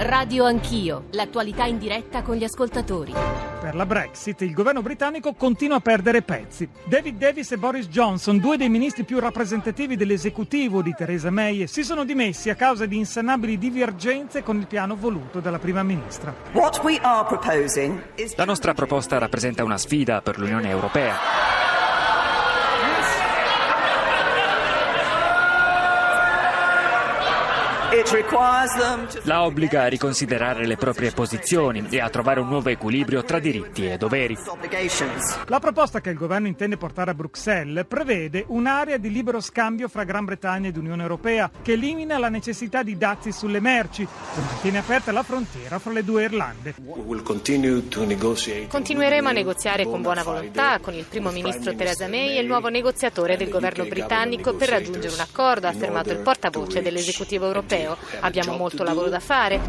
Radio 0.00 0.44
Anch'io, 0.44 1.06
l'attualità 1.10 1.64
in 1.64 1.76
diretta 1.76 2.22
con 2.22 2.36
gli 2.36 2.44
ascoltatori. 2.44 3.12
Per 3.60 3.74
la 3.74 3.84
Brexit 3.84 4.42
il 4.42 4.52
governo 4.52 4.80
britannico 4.80 5.34
continua 5.34 5.78
a 5.78 5.80
perdere 5.80 6.22
pezzi. 6.22 6.68
David 6.84 7.18
Davis 7.18 7.50
e 7.50 7.56
Boris 7.56 7.88
Johnson, 7.88 8.38
due 8.38 8.56
dei 8.56 8.68
ministri 8.68 9.02
più 9.02 9.18
rappresentativi 9.18 9.96
dell'esecutivo 9.96 10.82
di 10.82 10.94
Theresa 10.96 11.30
May, 11.30 11.66
si 11.66 11.82
sono 11.82 12.04
dimessi 12.04 12.48
a 12.48 12.54
causa 12.54 12.86
di 12.86 12.96
insanabili 12.96 13.58
divergenze 13.58 14.44
con 14.44 14.58
il 14.58 14.68
piano 14.68 14.94
voluto 14.94 15.40
dalla 15.40 15.58
prima 15.58 15.82
ministra. 15.82 16.32
La 18.36 18.44
nostra 18.44 18.74
proposta 18.74 19.18
rappresenta 19.18 19.64
una 19.64 19.78
sfida 19.78 20.22
per 20.22 20.38
l'Unione 20.38 20.70
Europea. 20.70 21.67
La 29.24 29.42
obbliga 29.42 29.82
a 29.82 29.86
riconsiderare 29.86 30.66
le 30.66 30.76
proprie 30.76 31.10
posizioni 31.10 31.84
e 31.90 31.98
a 31.98 32.08
trovare 32.08 32.38
un 32.38 32.46
nuovo 32.46 32.68
equilibrio 32.68 33.24
tra 33.24 33.40
diritti 33.40 33.90
e 33.90 33.96
doveri. 33.96 34.38
La 35.46 35.58
proposta 35.58 36.00
che 36.00 36.10
il 36.10 36.16
governo 36.16 36.46
intende 36.46 36.76
portare 36.76 37.10
a 37.10 37.14
Bruxelles 37.14 37.84
prevede 37.88 38.44
un'area 38.46 38.98
di 38.98 39.10
libero 39.10 39.40
scambio 39.40 39.88
fra 39.88 40.04
Gran 40.04 40.26
Bretagna 40.26 40.68
ed 40.68 40.76
Unione 40.76 41.02
Europea 41.02 41.50
che 41.60 41.72
elimina 41.72 42.18
la 42.18 42.28
necessità 42.28 42.84
di 42.84 42.96
dazi 42.96 43.32
sulle 43.32 43.58
merci 43.58 44.02
e 44.02 44.40
mantiene 44.46 44.78
aperta 44.78 45.10
la 45.10 45.24
frontiera 45.24 45.80
fra 45.80 45.90
le 45.90 46.04
due 46.04 46.22
Irlande. 46.22 46.74
Continueremo 48.68 49.28
a 49.28 49.32
negoziare 49.32 49.84
con 49.84 50.02
buona 50.02 50.22
volontà 50.22 50.78
con 50.78 50.94
il 50.94 51.04
primo 51.04 51.30
ministro 51.30 51.74
Theresa 51.74 52.06
May 52.06 52.36
e 52.36 52.40
il 52.40 52.46
nuovo 52.46 52.68
negoziatore 52.68 53.36
del 53.36 53.48
governo 53.48 53.84
britannico 53.86 54.54
per 54.54 54.68
raggiungere 54.68 55.14
un 55.14 55.20
accordo, 55.20 55.66
ha 55.66 55.70
affermato 55.70 56.12
il 56.12 56.18
portavoce 56.18 56.80
dell'esecutivo 56.80 57.46
europeo 57.46 57.86
europeo. 57.88 58.20
Abbiamo 58.20 58.56
molto 58.56 58.82
lavoro 58.82 59.08
da 59.08 59.20
fare. 59.20 59.60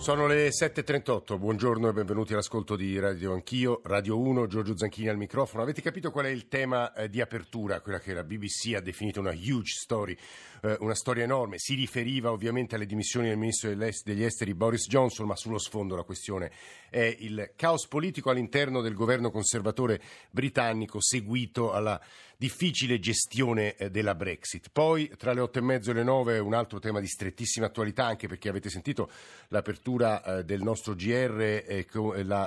Sono 0.00 0.26
le 0.26 0.48
7.38, 0.48 1.38
buongiorno 1.38 1.90
e 1.90 1.92
benvenuti 1.92 2.32
all'ascolto 2.32 2.74
di 2.74 2.98
Radio 2.98 3.34
Anch'io, 3.34 3.82
Radio 3.84 4.18
1, 4.18 4.46
Giorgio 4.46 4.74
Zanchini 4.74 5.08
al 5.08 5.18
microfono. 5.18 5.62
Avete 5.62 5.82
capito 5.82 6.10
qual 6.10 6.24
è 6.24 6.30
il 6.30 6.48
tema 6.48 6.94
eh, 6.94 7.10
di 7.10 7.20
apertura, 7.20 7.82
quella 7.82 7.98
che 7.98 8.14
la 8.14 8.24
BBC 8.24 8.72
ha 8.74 8.80
definito 8.80 9.20
una 9.20 9.32
huge 9.32 9.74
story, 9.74 10.16
eh, 10.62 10.76
una 10.80 10.94
storia 10.94 11.24
enorme. 11.24 11.58
Si 11.58 11.74
riferiva 11.74 12.32
ovviamente 12.32 12.74
alle 12.74 12.86
dimissioni 12.86 13.28
del 13.28 13.36
ministro 13.36 13.74
degli 13.74 14.24
esteri 14.24 14.54
Boris 14.54 14.86
Johnson, 14.86 15.26
ma 15.26 15.36
sullo 15.36 15.58
sfondo 15.58 15.96
la 15.96 16.02
questione 16.02 16.50
è 16.90 17.16
il 17.20 17.52
caos 17.56 17.86
politico 17.86 18.30
all'interno 18.30 18.80
del 18.80 18.94
governo 18.94 19.30
conservatore 19.30 20.00
britannico 20.30 21.00
seguito 21.00 21.72
alla 21.72 22.00
difficile 22.40 22.98
gestione 22.98 23.76
eh, 23.76 23.90
della 23.90 24.14
Brexit. 24.14 24.70
Poi 24.72 25.12
tra 25.18 25.34
le 25.34 25.40
otto 25.40 25.58
e 25.58 25.62
mezzo 25.62 25.90
e 25.90 25.94
le 25.94 26.02
nove 26.02 26.38
un 26.38 26.54
altro 26.54 26.78
tema 26.78 26.98
di 26.98 27.06
strettissima 27.06 27.66
attualità, 27.66 28.06
anche 28.06 28.28
perché 28.28 28.48
avete 28.48 28.70
sentito 28.70 29.10
l'apertura 29.48 30.24
eh, 30.38 30.44
del 30.44 30.62
nostro 30.62 30.94
GR, 30.94 31.38
eh, 31.38 31.86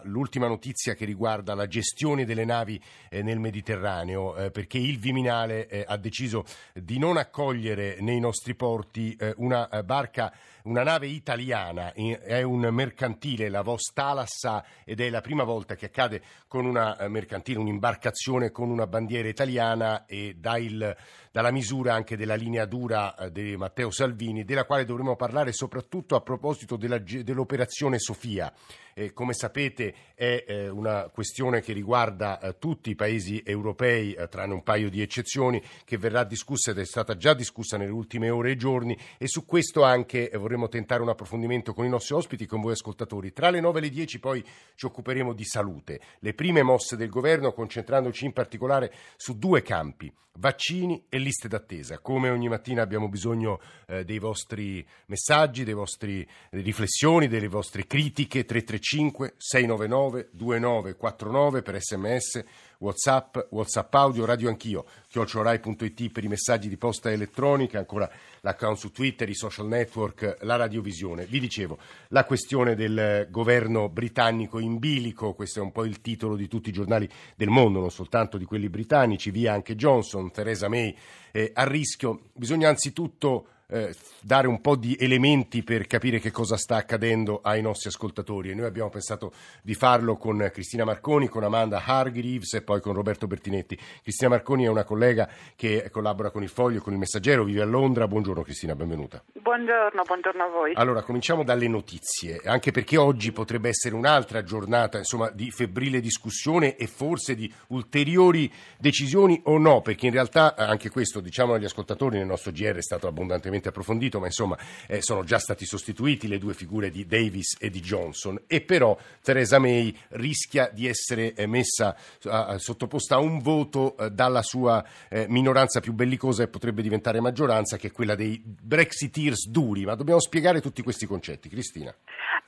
l'ultima 0.06 0.48
notizia 0.48 0.96
che 0.96 1.06
riguarda 1.06 1.54
la 1.54 1.68
gestione 1.68 2.26
delle 2.26 2.44
navi 2.44 2.82
nel 3.12 3.40
Mediterraneo, 3.40 4.50
perché 4.52 4.80
il 4.80 4.98
Viminale 4.98 5.86
ha 5.86 5.98
deciso 5.98 6.46
di 6.74 6.98
non 6.98 7.18
accogliere 7.18 7.98
nei 8.04 8.20
nostri 8.20 8.56
porti 8.56 9.18
una 9.38 9.68
barca 9.84 10.32
una 10.64 10.84
nave 10.84 11.08
italiana, 11.08 11.92
è 11.92 12.42
un 12.42 12.62
mercantile, 12.72 13.50
la 13.50 13.62
Vos 13.62 13.92
Talassa, 13.94 14.64
ed 14.86 15.02
è 15.02 15.10
la 15.10 15.20
prima 15.20 15.44
volta 15.44 15.76
che 15.76 15.88
accade 15.88 16.22
con 16.48 16.66
una 16.66 16.98
eh, 16.98 17.10
mercantile, 17.10 17.60
un'imbarcazione 17.60 18.52
con 18.52 18.70
una 18.70 18.88
bandiera 18.88 19.28
italiana 19.28 20.06
e 20.06 20.36
dà 20.38 20.58
il, 20.58 20.96
dalla 21.32 21.52
misura 21.52 21.94
anche 21.94 22.16
della 22.16 22.36
linea 22.36 22.66
dura 22.66 23.14
eh, 23.16 23.32
di 23.32 23.58
Matteo 23.58 23.92
Salvini, 23.92 24.46
della 24.46 24.64
quale 24.64 24.86
dovremo 24.86 25.18
parlare 25.18 25.52
soprattutto 25.52 26.16
a 26.16 26.22
proposito 26.22 26.78
della, 26.78 26.98
dell'operazione 26.98 28.00
Sofia. 28.00 28.52
Eh, 28.94 29.12
come 29.12 29.34
sapete 29.34 29.94
è 30.16 30.46
eh, 30.48 30.70
una 30.70 31.10
questione 31.10 31.60
che 31.60 31.74
riguarda 31.74 32.40
eh, 32.40 32.58
tutti 32.58 32.90
i 32.90 32.96
paesi 32.96 33.44
europei, 33.46 34.14
eh, 34.14 34.30
tranne 34.30 34.54
un 34.54 34.64
paio 34.64 34.90
di 34.90 35.02
eccezioni, 35.02 35.62
che 35.84 35.98
verrà 35.98 36.24
discussa 36.24 36.72
ed 36.72 36.80
è 36.80 36.86
stata 36.86 37.18
già 37.18 37.34
discussa 37.34 37.76
nelle 37.76 37.92
ultime 37.92 38.30
ore 38.30 38.52
e 38.52 38.56
giorni 38.56 38.98
e 39.18 39.28
su 39.28 39.46
questo 39.46 39.84
anche 39.84 40.30
vorrei 40.34 40.52
vorremmo 40.54 40.70
tentare 40.70 41.02
un 41.02 41.10
approfondimento 41.10 41.74
con 41.74 41.86
i 41.86 41.90
nostri 41.90 42.14
ospiti, 42.14 42.46
con 42.46 42.62
voi 42.62 42.74
ascoltatori. 42.74 43.34
Tra 43.34 43.50
le 43.50 43.60
9 43.60 43.80
e 43.80 43.82
le 43.82 43.90
10 43.90 44.20
poi 44.20 44.46
ci 44.76 44.86
occuperemo 44.86 45.34
di 45.34 45.46
salute, 45.46 46.00
le 46.20 46.34
prime 46.34 46.62
mosse 46.62 46.96
del 46.96 47.10
governo 47.10 47.54
concentrandoci 47.54 48.26
in 48.26 48.34
particolare 48.34 48.92
su 49.16 49.38
due 49.38 49.62
campi, 49.62 50.14
vaccini 50.38 51.06
e 51.10 51.18
liste 51.18 51.48
d'attesa. 51.48 52.00
Come 52.00 52.30
ogni 52.30 52.50
mattina 52.50 52.82
abbiamo 52.82 53.10
bisogno 53.10 53.60
eh, 53.88 54.04
dei 54.04 54.20
vostri 54.20 54.86
messaggi, 55.08 55.64
delle 55.64 55.76
vostre 55.76 56.28
riflessioni, 56.52 57.28
delle 57.28 57.48
vostre 57.48 57.86
critiche, 57.86 58.46
335 58.46 58.83
699 58.84 60.30
2949 60.32 61.62
per 61.62 61.82
sms 61.82 62.44
Whatsapp, 62.84 63.38
Whatsapp 63.52 63.94
audio, 63.94 64.26
radio 64.26 64.50
anch'io, 64.50 64.86
chiocciorai.it 65.08 66.12
per 66.12 66.26
i 66.26 66.28
messaggi 66.28 66.68
di 66.68 66.76
posta 66.76 67.10
elettronica, 67.10 67.80
ancora 67.80 68.12
l'account 68.42 68.78
su 68.78 68.92
Twitter, 68.92 69.30
i 69.30 69.34
social 69.34 69.68
network, 69.68 70.40
la 70.42 70.58
radiovisione. 70.58 71.26
Vi 71.26 71.40
dicevo, 71.40 71.78
la 72.10 72.26
questione 72.26 72.76
del 72.76 73.30
governo 73.32 73.88
britannico 73.88 74.60
in 74.60 74.80
bilico, 74.80 75.34
questo 75.34 75.60
è 75.60 75.64
un 75.64 75.72
po' 75.72 75.86
il 75.86 76.02
titolo 76.02 76.36
di 76.36 76.50
tutti 76.50 76.70
i 76.70 76.74
giornali 76.74 77.10
del 77.38 77.50
mondo, 77.50 77.80
non 77.80 77.90
soltanto 77.90 78.38
di 78.38 78.44
quelli 78.44 78.68
britannici, 78.68 79.32
via 79.32 79.54
anche 79.54 79.78
Johnson, 79.78 80.30
Theresa 80.30 80.68
May 80.68 80.94
eh, 81.32 81.52
a 81.54 81.64
rischio. 81.64 82.24
Bisogna 82.34 82.68
anzitutto 82.68 83.48
eh, 83.74 83.96
dare 84.22 84.48
un 84.48 84.62
po' 84.62 84.76
di 84.76 84.96
elementi 85.00 85.64
per 85.64 85.88
capire 85.88 86.20
che 86.20 86.32
cosa 86.32 86.58
sta 86.58 86.76
accadendo 86.76 87.42
ai 87.42 87.62
nostri 87.62 87.90
ascoltatori 87.90 88.52
e 88.52 88.54
noi 88.54 88.68
abbiamo 88.68 88.90
pensato 88.90 89.34
di 89.64 89.74
farlo 89.74 90.16
con 90.16 90.50
Cristina 90.54 90.86
Marconi, 90.86 91.28
con 91.28 91.44
Amanda 91.44 91.82
Hargreaves 91.84 92.54
e 92.54 92.62
poi 92.62 92.80
con 92.80 92.94
Roberto 92.94 93.26
Bertinetti. 93.26 93.78
Cristina 94.02 94.30
Marconi 94.30 94.66
è 94.66 94.70
una 94.70 94.84
collega 94.84 95.28
che 95.56 95.90
collabora 95.92 96.30
con 96.30 96.44
il 96.44 96.50
Foglio 96.50 96.82
con 96.82 96.94
il 96.94 97.00
Messaggero, 97.00 97.44
vive 97.44 97.62
a 97.62 97.66
Londra. 97.66 98.08
Buongiorno 98.08 98.44
Cristina, 98.44 98.76
benvenuta. 98.76 99.24
Buongiorno, 99.34 100.04
buongiorno 100.04 100.44
a 100.44 100.48
voi. 100.48 100.74
Allora, 100.76 101.02
cominciamo 101.02 101.44
dalle 101.44 101.68
notizie, 101.68 102.42
anche 102.46 102.72
perché 102.72 102.98
oggi 102.98 103.32
potrebbe 103.32 103.70
essere 103.70 103.96
un'altra 103.96 104.44
giornata 104.44 105.00
insomma, 105.00 105.30
di 105.32 105.50
febbrile 105.52 106.00
discussione 106.00 106.76
e 106.76 106.88
forse 106.88 107.36
di 107.36 107.52
ulteriori 107.68 108.52
decisioni 108.78 109.42
o 109.46 109.58
no, 109.58 109.82
perché 109.82 110.06
in 110.06 110.14
realtà 110.14 110.56
anche 110.56 110.90
questo, 110.90 111.20
diciamo 111.20 111.54
agli 111.54 111.66
ascoltatori, 111.66 112.18
nel 112.18 112.28
nostro 112.28 112.52
GR 112.52 112.76
è 112.76 112.82
stato 112.82 113.08
abbondantemente 113.08 113.63
estremamente 113.64 113.70
approfondito, 113.70 114.20
ma 114.20 114.26
insomma 114.26 114.58
eh, 114.88 115.02
sono 115.02 115.24
già 115.24 115.40
stati 115.40 115.66
sostituiti 115.66 116.28
le 116.28 116.38
due 116.38 116.54
figure 116.54 116.90
di 116.90 117.06
Davis 117.06 117.56
e 117.60 117.70
di 117.70 117.80
Johnson 117.80 118.42
e 118.48 118.62
però 118.62 118.98
Theresa 119.22 119.60
May 119.60 119.96
rischia 120.10 120.70
di 120.72 120.88
essere 120.88 121.34
eh, 121.34 121.48
messa 121.48 121.96
uh, 122.24 122.58
sottoposta 122.58 123.16
a 123.16 123.20
un 123.20 123.40
voto 123.40 123.96
uh, 123.98 124.10
dalla 124.10 124.42
sua 124.42 124.84
eh, 125.10 125.26
minoranza 125.30 125.80
più 125.80 125.94
bellicosa 125.94 126.44
e 126.44 126.48
potrebbe 126.48 126.82
diventare 126.82 127.22
maggioranza 127.22 127.78
che 127.78 127.88
è 127.88 127.92
quella 127.92 128.16
dei 128.16 128.42
Brexiteers 128.44 129.48
duri, 129.48 129.86
ma 129.86 129.96
dobbiamo 129.96 130.20
spiegare 130.20 130.62
tutti 130.62 130.82
questi 130.82 131.06
concetti. 131.06 131.50
Cristina. 131.50 131.94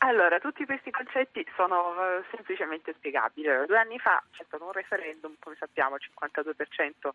Allora, 0.06 0.38
tutti 0.38 0.64
questi 0.66 0.92
concetti 0.92 1.44
sono 1.56 1.90
uh, 1.90 2.24
semplicemente 2.30 2.94
spiegabili. 2.94 3.50
Allora, 3.50 3.66
due 3.66 3.80
anni 3.80 3.98
fa 3.98 4.24
c'è 4.32 4.44
stato 4.46 4.64
un 4.64 4.72
referendum, 4.72 5.34
come 5.40 5.56
sappiamo, 5.58 5.96
il 5.96 6.08
52% 6.22 7.10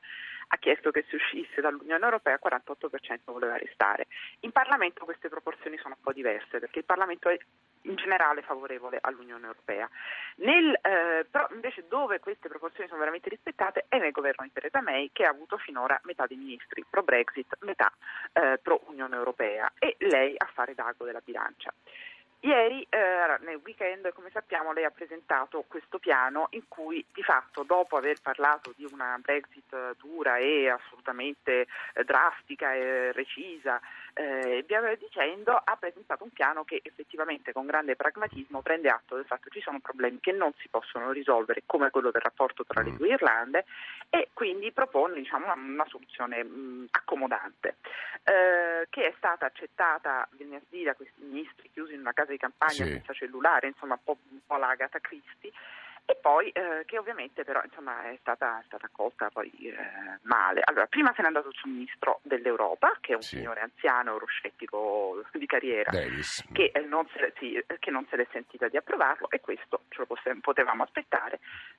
ha 0.48 0.56
chiesto 0.56 0.90
che 0.90 1.04
si 1.08 1.14
uscisse 1.14 1.60
dall'Unione 1.60 2.02
Europea, 2.02 2.34
il 2.34 2.40
48% 2.44 3.18
voleva 3.26 3.56
restare. 3.56 4.08
In 4.40 4.50
Parlamento 4.50 5.04
queste 5.04 5.28
proporzioni 5.28 5.76
sono 5.78 5.94
un 5.96 6.02
po' 6.02 6.12
diverse, 6.12 6.58
perché 6.58 6.80
il 6.80 6.84
Parlamento 6.84 7.28
è 7.28 7.38
in 7.82 7.94
generale 7.94 8.42
favorevole 8.42 8.98
all'Unione 9.00 9.46
Europea. 9.46 9.88
Nel, 10.36 10.76
eh, 10.82 11.26
però 11.30 11.46
invece 11.52 11.86
dove 11.86 12.18
queste 12.18 12.48
proporzioni 12.48 12.88
sono 12.88 12.98
veramente 12.98 13.28
rispettate 13.28 13.86
è 13.88 13.98
nel 13.98 14.10
governo 14.10 14.44
di 14.44 14.52
Theresa 14.52 14.82
May 14.82 15.10
che 15.12 15.24
ha 15.24 15.30
avuto 15.30 15.56
finora 15.58 15.98
metà 16.04 16.26
dei 16.26 16.36
ministri 16.36 16.84
pro 16.88 17.04
Brexit, 17.04 17.56
metà 17.60 17.90
eh, 18.32 18.58
pro 18.60 18.82
Unione 18.88 19.14
Europea 19.14 19.70
e 19.78 19.94
lei 20.00 20.34
a 20.36 20.48
fare 20.52 20.74
d'ago 20.74 21.04
della 21.04 21.22
bilancia. 21.24 21.72
Ieri, 22.42 22.86
eh, 22.88 23.36
nel 23.40 23.60
weekend, 23.62 24.12
come 24.14 24.30
sappiamo, 24.30 24.72
lei 24.72 24.84
ha 24.84 24.90
presentato 24.90 25.62
questo 25.68 25.98
piano 25.98 26.46
in 26.52 26.62
cui 26.68 27.04
di 27.12 27.22
fatto, 27.22 27.64
dopo 27.64 27.98
aver 27.98 28.18
parlato 28.22 28.72
di 28.76 28.88
una 28.90 29.18
Brexit 29.20 29.96
dura 29.98 30.38
e 30.38 30.70
assolutamente 30.70 31.66
eh, 31.92 32.04
drastica 32.04 32.72
e 32.72 33.12
recisa, 33.12 33.78
eh, 34.14 34.64
dicendo, 34.98 35.52
ha 35.52 35.76
presentato 35.76 36.24
un 36.24 36.30
piano 36.30 36.64
che 36.64 36.80
effettivamente 36.82 37.52
con 37.52 37.66
grande 37.66 37.96
pragmatismo 37.96 38.60
prende 38.62 38.88
atto 38.88 39.16
del 39.16 39.24
fatto 39.24 39.48
che 39.48 39.58
ci 39.58 39.64
sono 39.64 39.80
problemi 39.80 40.18
che 40.20 40.32
non 40.32 40.52
si 40.58 40.68
possono 40.68 41.10
risolvere, 41.12 41.62
come 41.66 41.90
quello 41.90 42.10
del 42.10 42.22
rapporto 42.22 42.64
tra 42.64 42.82
le 42.82 42.90
mm. 42.90 42.96
due 42.96 43.08
Irlande, 43.08 43.64
e 44.08 44.28
quindi 44.32 44.72
propone 44.72 45.14
diciamo, 45.14 45.44
una, 45.46 45.54
una, 45.54 45.86
soluzione 45.86 46.42
mh, 46.42 46.88
accomodante, 46.90 47.76
eh, 48.24 48.86
che 48.88 49.06
è 49.06 49.14
stata 49.16 49.46
accettata 49.46 50.28
venerdì 50.32 50.82
da 50.82 50.94
questi 50.94 51.22
ministri 51.22 51.70
chiusi 51.72 51.94
in 51.94 52.00
una 52.00 52.12
casa 52.12 52.32
di 52.32 52.38
campagna 52.38 52.84
sì. 52.84 52.90
senza 52.90 53.12
cellulare, 53.12 53.68
insomma 53.68 53.94
un 53.94 54.04
po', 54.04 54.18
un 54.30 54.40
po' 54.46 54.56
la 54.56 54.68
Agatha 54.68 54.98
Christie, 54.98 55.52
e 56.10 56.16
poi 56.20 56.48
eh, 56.50 56.82
che 56.86 56.98
ovviamente 56.98 57.44
però 57.44 57.62
insomma, 57.62 58.02
è 58.10 58.16
stata, 58.20 58.60
stata 58.66 58.86
accolta 58.86 59.30
poi 59.32 59.48
eh, 59.62 59.76
male. 60.22 60.60
Allora, 60.64 60.86
prima 60.86 61.12
se 61.14 61.22
n'è 61.22 61.28
andato 61.28 61.48
il 61.48 61.54
suo 61.54 61.70
ministro 61.70 62.18
dell'Europa, 62.22 62.96
che 63.00 63.12
è 63.12 63.14
un 63.14 63.22
sì. 63.22 63.36
signore 63.36 63.60
anziano, 63.60 64.10
euroscettico 64.10 65.22
di 65.32 65.46
carriera, 65.46 65.92
che 65.92 66.72
non, 66.88 67.06
se, 67.14 67.32
sì, 67.38 67.64
che 67.78 67.90
non, 67.90 68.06
se, 68.10 68.16
l'è 68.16 68.26
sentita 68.32 68.66
di 68.66 68.76
approvarlo 68.76 69.30
e 69.30 69.40
questo 69.40 69.82
ce 69.88 70.04
lo 70.04 70.16
potevamo 70.40 70.82
aspettare. 70.82 71.38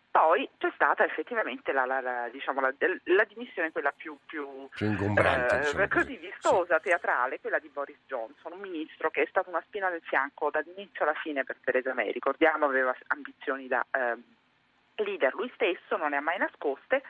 Poi 0.10 0.50
c'è 0.58 0.72
stata 0.76 1.04
effettivamente 1.04 1.74
la, 1.74 1.86
la, 1.86 2.00
la, 2.00 2.30
diciamo, 2.30 2.62
la 2.62 3.24
dimissione, 3.28 3.72
quella 3.72 3.92
più, 3.96 4.18
più, 4.26 4.68
più 4.74 4.86
ingombrante, 4.86 5.56
eh, 5.56 5.60
diciamo 5.60 5.88
così 5.90 6.16
vistosa, 6.16 6.78
sì. 6.78 6.84
teatrale, 6.84 7.42
quella 7.42 7.60
di 7.60 7.68
Boris 7.68 7.98
Johnson, 8.08 8.54
un 8.54 8.60
ministro 8.60 9.10
che 9.10 9.24
è 9.24 9.28
stato 9.28 9.50
una 9.50 9.64
spina 9.68 9.90
del 9.90 10.02
fianco 10.04 10.50
dall'inizio 10.50 11.04
alla 11.04 11.16
fine 11.16 11.44
per 11.44 11.58
Theresa 11.62 11.94
May. 11.94 12.12
Ricordiamo 12.12 12.66
aveva 12.66 12.96
ambizioni 13.08 13.68
da 13.68 13.86
eh, 13.92 14.18
leader 14.96 15.34
lui 15.34 15.52
stesso, 15.56 15.98
non 15.98 16.10
ne 16.10 16.18
ha 16.18 16.22
mai 16.22 16.38
nascoste. 16.38 17.04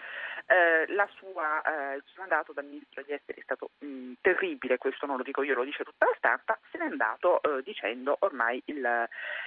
Eh, 0.45 0.85
sua, 1.17 1.61
eh, 1.61 1.95
il 1.95 2.03
suo 2.05 2.21
mandato 2.21 2.51
da 2.53 2.61
ministro 2.61 3.01
degli 3.01 3.13
esteri 3.13 3.39
è 3.39 3.43
stato 3.43 3.71
mh, 3.79 4.13
terribile, 4.21 4.77
questo 4.77 5.05
non 5.05 5.17
lo 5.17 5.23
dico 5.23 5.43
io, 5.43 5.53
lo 5.53 5.63
dice 5.63 5.83
tutta 5.83 6.05
la 6.05 6.15
stampa, 6.17 6.57
se 6.71 6.77
n'è 6.77 6.85
andato 6.85 7.41
eh, 7.41 7.61
dicendo 7.63 8.17
ormai 8.19 8.61
il, 8.65 8.85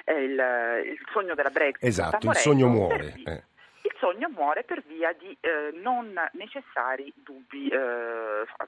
eh, 0.05 0.23
il, 0.23 0.93
il, 0.93 1.07
sogno 1.13 1.35
della 1.35 1.51
Brexit. 1.51 1.85
Esatto, 1.85 2.29
il 2.29 2.37
sogno 2.37 2.69
muore. 2.69 3.13
Via, 3.15 3.33
eh. 3.33 3.43
il 3.83 3.95
sogno 3.99 4.29
muore 4.29 4.65
per 4.65 4.83
via 4.87 5.13
di 5.13 5.37
eh, 5.41 5.71
non 5.75 6.15
necessari 6.33 7.13
dubbi, 7.17 7.69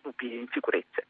dubbi 0.03 0.39
in 0.39 0.49
sicurezze. 0.51 1.07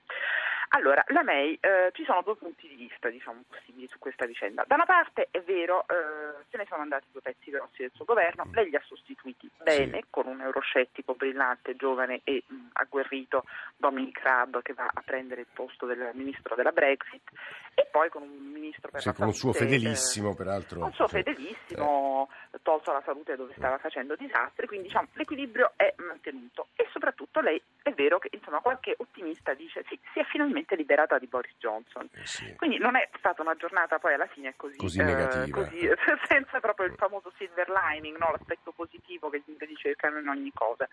Allora, 0.71 1.05
la 1.09 1.23
May, 1.23 1.57
eh, 1.61 1.91
ci 1.93 2.05
sono 2.05 2.23
due 2.23 2.37
punti 2.37 2.67
di 2.69 2.75
vista 2.75 3.09
diciamo, 3.09 3.43
possibili 3.49 3.87
su 3.89 3.99
questa 3.99 4.27
vicenda. 4.27 4.65
Da 4.67 4.75
una 4.75 4.85
parte 4.85 5.29
è 5.31 5.41
vero, 5.43 5.85
eh, 5.89 6.45
se 6.51 6.57
ne 6.57 6.67
sono 6.69 6.83
andati 6.83 7.07
due 7.13 7.21
pezzi 7.21 7.51
grossi 7.51 7.83
del 7.83 7.93
suo 7.95 8.05
governo, 8.05 8.45
mm. 8.47 8.55
lei 8.55 8.71
li 8.71 8.77
ha 8.77 8.83
sostituiti 8.85 9.49
bene 9.63 10.01
sì. 10.01 10.07
con 10.11 10.27
un 10.27 10.41
euroscettico 10.41 11.15
brillante, 11.15 11.77
giovane 11.77 12.21
e 12.25 12.43
mh, 12.47 12.55
mm, 12.55 12.67
agguerrito 12.73 13.45
Dominic 13.77 14.21
Raab 14.23 14.63
che 14.63 14.73
va 14.73 14.91
a 14.93 15.03
prendere 15.05 15.43
il 15.43 15.47
posto 15.53 15.87
del 15.87 16.11
ministro 16.15 16.55
della 16.55 16.73
Brexit 16.73 17.31
e 17.75 17.87
poi 17.91 18.09
con 18.09 18.23
un 18.23 18.51
ministro 18.53 18.91
per 18.91 19.01
sì, 19.01 19.09
la 19.09 19.13
con 19.15 19.33
salute, 19.33 19.47
un 19.47 19.53
suo 19.53 19.67
fedelissimo 19.67 20.31
eh, 20.33 20.35
peraltro. 20.35 20.85
Un 20.85 20.93
suo 20.93 21.09
fedelissimo, 21.09 22.29
eh. 22.53 22.59
tolto 22.63 22.93
la 22.93 23.03
salute 23.05 23.37
dove 23.37 23.55
stava 23.57 23.79
facendo 23.79 24.17
disastri, 24.17 24.67
quindi 24.67 24.89
diciamo, 24.89 25.09
l'equilibrio 25.13 25.73
è 25.77 25.95
mantenuto 25.99 26.69
e 26.75 26.89
soprattutto 26.91 27.41
lei 27.41 27.61
è 27.83 27.93
vero 27.93 28.19
che 28.19 28.31
insomma, 28.33 28.61
qualche 28.61 28.95
ottimista 28.97 29.55
dice 29.55 29.85
sì, 29.89 29.99
si 30.13 30.21
è 30.21 30.25
finalmente 30.25 30.56
liberata 30.77 31.19
di 31.19 31.27
Boris 31.27 31.55
Johnson. 31.59 32.09
Eh 32.13 32.27
sì. 32.27 32.55
Quindi 32.57 32.79
non 32.79 32.97
è 32.97 33.09
stata 33.19 33.43
una 33.43 33.55
giornata 33.57 33.99
poi 33.99 34.15
alla 34.15 34.27
fine 34.27 34.55
così, 34.57 34.77
così 34.77 35.03
negativa. 35.03 35.45
Eh, 35.45 35.51
così, 35.51 35.89
senza 36.29 36.61
proprio 36.61 36.87
il 36.87 36.95
famoso 36.97 37.33
silver 37.37 37.69
lining, 37.69 38.17
no? 38.17 38.31
l'aspetto 38.31 38.73
positivo 38.73 39.29
che 39.29 39.43
si 39.45 39.55
cercano 39.77 40.19
in 40.19 40.29
ogni 40.29 40.53
cosa. 40.55 40.89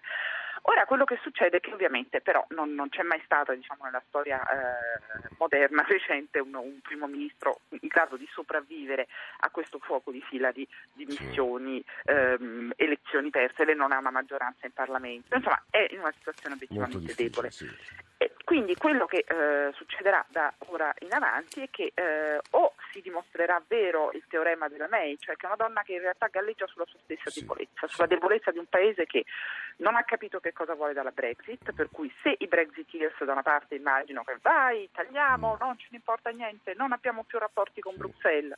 Ora 0.65 0.86
quello 0.86 1.04
che 1.04 1.19
succede 1.21 1.57
è 1.57 1.60
che 1.60 1.74
ovviamente 1.74 2.21
però 2.21 2.45
non, 2.50 2.74
non 2.74 2.88
c'è 2.88 3.04
mai 3.04 3.21
stata 3.25 3.54
diciamo, 3.54 3.83
nella 3.83 4.01
storia 4.07 4.42
eh, 4.42 5.27
moderna 5.38 5.83
recente 5.88 6.39
un, 6.39 6.54
un, 6.56 6.80
primo 6.81 7.07
ministro 7.07 7.62
in 7.69 7.88
grado 7.88 8.16
di 8.16 8.27
sopravvivere 8.31 9.07
a 9.39 9.50
questo 9.50 9.80
fuoco 9.80 10.12
di 10.12 10.21
fila 10.21 10.51
di 10.51 10.66
dimissioni, 10.94 11.83
sì. 11.83 12.12
ehm, 12.12 12.71
elezioni 12.77 13.30
perse, 13.30 13.66
lei 13.66 13.75
non 13.75 13.92
ha 13.92 13.98
una 13.98 14.12
maggioranza 14.12 14.66
in 14.66 14.71
Parlamento, 14.71 15.36
insomma 15.36 15.62
è 15.69 15.86
in 15.92 16.00
una 16.00 16.13
situazione 16.18 16.56
obiettivamente 16.56 17.13
debole. 17.13 17.51
Sì. 17.51 17.69
Quindi 18.45 18.75
quello 18.75 19.06
che 19.06 19.25
eh, 19.27 19.52
succederà 19.73 20.23
da 20.29 20.53
ora 20.69 20.94
in 21.00 21.13
avanti 21.13 21.61
è 21.61 21.69
che 21.69 21.91
eh, 21.94 22.39
o 22.51 22.73
si 22.91 23.01
dimostrerà 23.01 23.61
vero 23.67 24.11
il 24.11 24.23
teorema 24.27 24.67
della 24.67 24.88
May, 24.89 25.17
cioè 25.19 25.35
che 25.35 25.45
è 25.45 25.47
una 25.47 25.55
donna 25.55 25.81
che 25.83 25.94
in 25.94 26.00
realtà 26.00 26.27
galleggia 26.27 26.67
sulla 26.67 26.85
sua 26.85 27.00
stessa 27.03 27.29
sì. 27.29 27.41
debolezza, 27.41 27.88
sulla 27.88 28.07
debolezza 28.07 28.51
di 28.51 28.59
un 28.59 28.67
paese 28.67 29.05
che 29.05 29.25
non 29.77 29.95
ha 29.95 30.03
capito 30.03 30.39
che 30.39 30.53
cosa 30.53 30.75
vuole 30.75 30.94
dalla 30.94 31.11
Brexit, 31.11 31.71
per 31.73 31.89
cui 31.91 32.13
se 32.21 32.35
i 32.38 32.47
Brexiteers 32.47 33.23
da 33.23 33.31
una 33.31 33.41
parte 33.41 33.75
immagino 33.75 34.23
che 34.23 34.38
vai, 34.41 34.89
tagliamo, 34.91 35.56
mm. 35.56 35.65
non 35.65 35.77
ce 35.77 35.88
ne 35.91 35.97
importa 35.97 36.29
niente, 36.29 36.73
non 36.75 36.91
abbiamo 36.91 37.23
più 37.23 37.39
rapporti 37.39 37.81
con 37.81 37.95
Bruxelles 37.95 38.57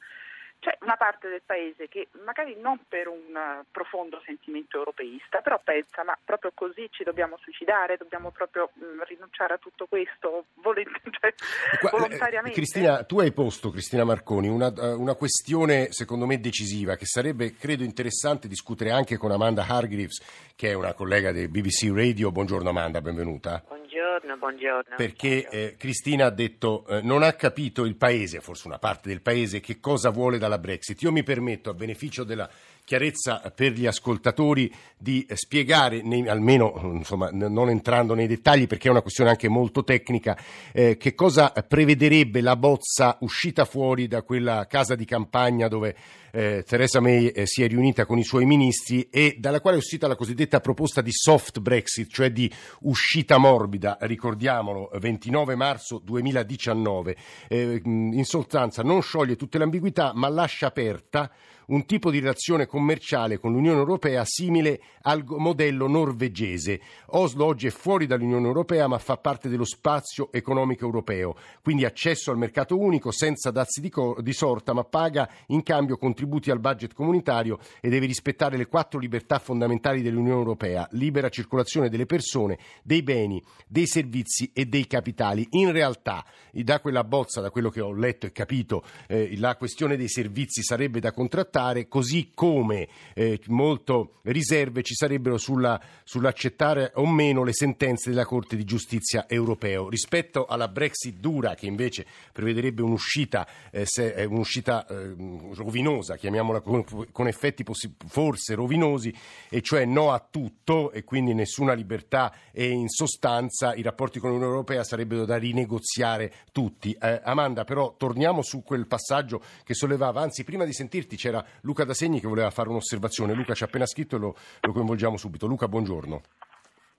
c'è 0.59 0.77
una 0.81 0.95
parte 0.95 1.29
del 1.29 1.41
paese 1.45 1.87
che 1.87 2.07
magari 2.23 2.55
non 2.59 2.79
per 2.87 3.07
un 3.07 3.35
eh, 3.35 3.65
profondo 3.71 4.21
sentimento 4.25 4.77
europeista, 4.77 5.41
però 5.41 5.59
pensa 5.63 6.03
ma 6.03 6.17
proprio 6.23 6.51
così 6.53 6.87
ci 6.91 7.03
dobbiamo 7.03 7.37
suicidare, 7.37 7.97
dobbiamo 7.97 8.31
proprio 8.31 8.71
mh, 8.73 8.85
mm, 8.85 9.01
rinunciare 9.03 9.53
a 9.53 9.57
tutto 9.57 9.85
questo 9.85 10.45
volent- 10.55 10.89
cioè, 11.19 11.33
Qua, 11.79 11.89
eh, 11.89 11.91
volontariamente. 11.91 12.57
Cristina, 12.57 13.03
tu 13.03 13.19
hai 13.19 13.31
posto, 13.31 13.69
Cristina 13.69 14.03
Marconi, 14.03 14.47
una, 14.47 14.73
eh, 14.73 14.93
una, 14.93 15.13
questione 15.15 15.91
secondo 15.91 16.25
me 16.25 16.39
decisiva 16.39 16.95
che 16.95 17.05
sarebbe 17.05 17.55
credo 17.55 17.83
interessante 17.83 18.47
discutere 18.47 18.91
anche 18.91 19.17
con 19.17 19.31
Amanda 19.31 19.65
Hargreaves, 19.67 20.53
che 20.55 20.69
è 20.69 20.73
una 20.73 20.93
collega 20.93 21.31
del 21.31 21.49
BBC 21.49 21.91
Radio. 21.93 22.31
Buongiorno 22.31 22.69
Amanda, 22.69 23.01
benvenuta. 23.01 23.63
Buongiorno 23.67 24.37
buongiorno. 24.37 24.95
Perché 24.95 25.47
eh, 25.49 25.75
Cristina 25.77 26.27
ha 26.27 26.29
detto 26.29 26.85
eh, 26.87 27.01
non 27.01 27.23
ha 27.23 27.33
capito 27.33 27.85
il 27.85 27.95
Paese, 27.95 28.39
forse 28.39 28.67
una 28.67 28.79
parte 28.79 29.09
del 29.09 29.21
Paese, 29.21 29.59
che 29.59 29.79
cosa 29.79 30.09
vuole 30.09 30.37
dalla 30.45 30.59
Brexit. 30.59 31.01
Io 31.01 31.11
mi 31.11 31.23
permetto, 31.23 31.69
a 31.69 31.73
beneficio 31.73 32.23
della 32.23 32.49
chiarezza 32.85 33.51
per 33.53 33.73
gli 33.73 33.87
ascoltatori 33.87 34.71
di 34.95 35.25
spiegare, 35.33 36.01
almeno 36.27 36.91
insomma, 36.93 37.29
non 37.31 37.69
entrando 37.69 38.13
nei 38.13 38.27
dettagli 38.27 38.67
perché 38.67 38.87
è 38.87 38.91
una 38.91 39.01
questione 39.01 39.31
anche 39.31 39.49
molto 39.49 39.83
tecnica, 39.83 40.37
eh, 40.71 40.95
che 40.95 41.15
cosa 41.15 41.49
prevederebbe 41.49 42.41
la 42.41 42.55
bozza 42.55 43.17
uscita 43.21 43.65
fuori 43.65 44.07
da 44.07 44.21
quella 44.21 44.67
casa 44.67 44.95
di 44.95 45.03
campagna 45.03 45.67
dove 45.67 45.95
eh, 46.31 46.63
Theresa 46.67 46.99
May 46.99 47.27
eh, 47.27 47.47
si 47.47 47.63
è 47.63 47.67
riunita 47.67 48.05
con 48.05 48.19
i 48.19 48.23
suoi 48.23 48.45
ministri 48.45 49.07
e 49.09 49.37
dalla 49.39 49.61
quale 49.61 49.77
è 49.77 49.79
uscita 49.79 50.07
la 50.07 50.15
cosiddetta 50.15 50.59
proposta 50.59 51.01
di 51.01 51.11
soft 51.11 51.59
Brexit, 51.59 52.11
cioè 52.11 52.29
di 52.29 52.51
uscita 52.81 53.37
morbida, 53.37 53.97
ricordiamolo, 54.01 54.91
29 54.99 55.55
marzo 55.55 55.99
2019. 56.03 57.15
Eh, 57.47 57.81
in 57.83 58.25
sostanza 58.25 58.83
non 58.83 59.01
scioglie 59.01 59.35
tutte 59.35 59.57
le 59.57 59.63
ambiguità 59.63 60.11
ma 60.13 60.29
lascia 60.29 60.67
aperta 60.67 61.31
un 61.67 61.85
tipo 61.85 62.11
di 62.11 62.19
relazione 62.19 62.65
commerciale 62.65 63.39
con 63.39 63.51
l'Unione 63.51 63.79
Europea 63.79 64.23
simile 64.25 64.81
al 65.01 65.23
modello 65.25 65.87
norvegese. 65.87 66.79
Oslo 67.07 67.45
oggi 67.45 67.67
è 67.67 67.71
fuori 67.71 68.05
dall'Unione 68.05 68.45
Europea 68.45 68.87
ma 68.87 68.97
fa 68.97 69.17
parte 69.17 69.49
dello 69.49 69.65
spazio 69.65 70.31
economico 70.31 70.85
europeo, 70.85 71.35
quindi 71.61 71.85
accesso 71.85 72.31
al 72.31 72.37
mercato 72.37 72.77
unico 72.77 73.11
senza 73.11 73.51
dazi 73.51 73.81
di, 73.81 73.89
co- 73.89 74.17
di 74.21 74.33
sorta 74.33 74.73
ma 74.73 74.83
paga 74.83 75.29
in 75.47 75.63
cambio 75.63 75.97
contributi 75.97 76.51
al 76.51 76.59
budget 76.59 76.93
comunitario 76.93 77.59
e 77.81 77.89
deve 77.89 78.05
rispettare 78.05 78.57
le 78.57 78.67
quattro 78.67 78.99
libertà 78.99 79.39
fondamentali 79.39 80.01
dell'Unione 80.01 80.39
Europea, 80.39 80.87
libera 80.91 81.29
circolazione 81.29 81.89
delle 81.89 82.05
persone, 82.05 82.57
dei 82.83 83.01
beni, 83.01 83.41
dei 83.67 83.87
servizi 83.87 84.51
e 84.53 84.65
dei 84.65 84.87
capitali. 84.87 85.47
In 85.51 85.71
realtà, 85.71 86.23
da 86.51 86.79
quella 86.79 87.03
bozza, 87.03 87.41
da 87.41 87.49
quello 87.49 87.69
che 87.69 87.81
ho 87.81 87.93
letto 87.93 88.25
e 88.25 88.31
capito, 88.31 88.83
eh, 89.07 89.37
la 89.37 89.55
questione 89.55 89.97
dei 89.97 90.09
servizi 90.09 90.63
sarebbe 90.63 90.99
da 90.99 91.11
contrattare 91.11 91.54
accettare, 91.55 91.87
così 91.87 92.31
come 92.33 92.87
eh, 93.13 93.39
molto 93.47 94.19
riserve 94.23 94.83
ci 94.83 94.93
sarebbero 94.93 95.37
sulla, 95.37 95.79
sull'accettare 96.03 96.91
o 96.95 97.07
meno 97.07 97.43
le 97.43 97.53
sentenze 97.53 98.09
della 98.09 98.25
Corte 98.25 98.55
di 98.55 98.65
giustizia 98.65 99.27
europeo. 99.27 99.87
Rispetto 99.89 100.45
alla 100.45 100.67
Brexit 100.67 101.17
dura, 101.19 101.55
che 101.55 101.65
invece 101.67 102.05
prevederebbe 102.33 102.81
un'uscita, 102.81 103.47
eh, 103.71 103.85
se, 103.85 104.13
eh, 104.13 104.25
un'uscita 104.25 104.85
eh, 104.85 105.15
rovinosa, 105.53 106.17
chiamiamola 106.17 106.59
con, 106.61 106.83
con 107.11 107.27
effetti 107.27 107.63
possi- 107.63 107.95
forse 108.07 108.55
rovinosi, 108.55 109.13
e 109.49 109.61
cioè 109.61 109.85
no 109.85 110.11
a 110.11 110.25
tutto 110.29 110.91
e 110.91 111.03
quindi 111.03 111.33
nessuna 111.33 111.73
libertà 111.73 112.33
e 112.51 112.67
in 112.67 112.89
sostanza 112.89 113.73
i 113.75 113.81
rapporti 113.81 114.19
con 114.19 114.31
l'Unione 114.31 114.51
Europea 114.51 114.83
sarebbero 114.83 115.25
da 115.25 115.37
rinegoziare 115.37 116.33
tutti. 116.51 116.97
Eh, 116.99 117.21
Amanda, 117.23 117.63
però 117.63 117.95
torniamo 117.97 118.41
su 118.41 118.63
quel 118.63 118.87
passaggio 118.87 119.41
che 119.63 119.73
sollevava, 119.73 120.21
anzi 120.21 120.43
prima 120.43 120.65
di 120.65 120.73
sentirti 120.73 121.15
c'era 121.15 121.44
Luca 121.61 121.83
da 121.83 121.93
Segni 121.93 122.19
che 122.19 122.27
voleva 122.27 122.49
fare 122.49 122.69
un'osservazione. 122.69 123.33
Luca 123.33 123.53
ci 123.53 123.63
ha 123.63 123.67
appena 123.67 123.85
scritto 123.85 124.15
e 124.15 124.19
lo, 124.19 124.35
lo 124.61 124.71
coinvolgiamo 124.71 125.17
subito. 125.17 125.47
Luca, 125.47 125.67
buongiorno. 125.67 126.21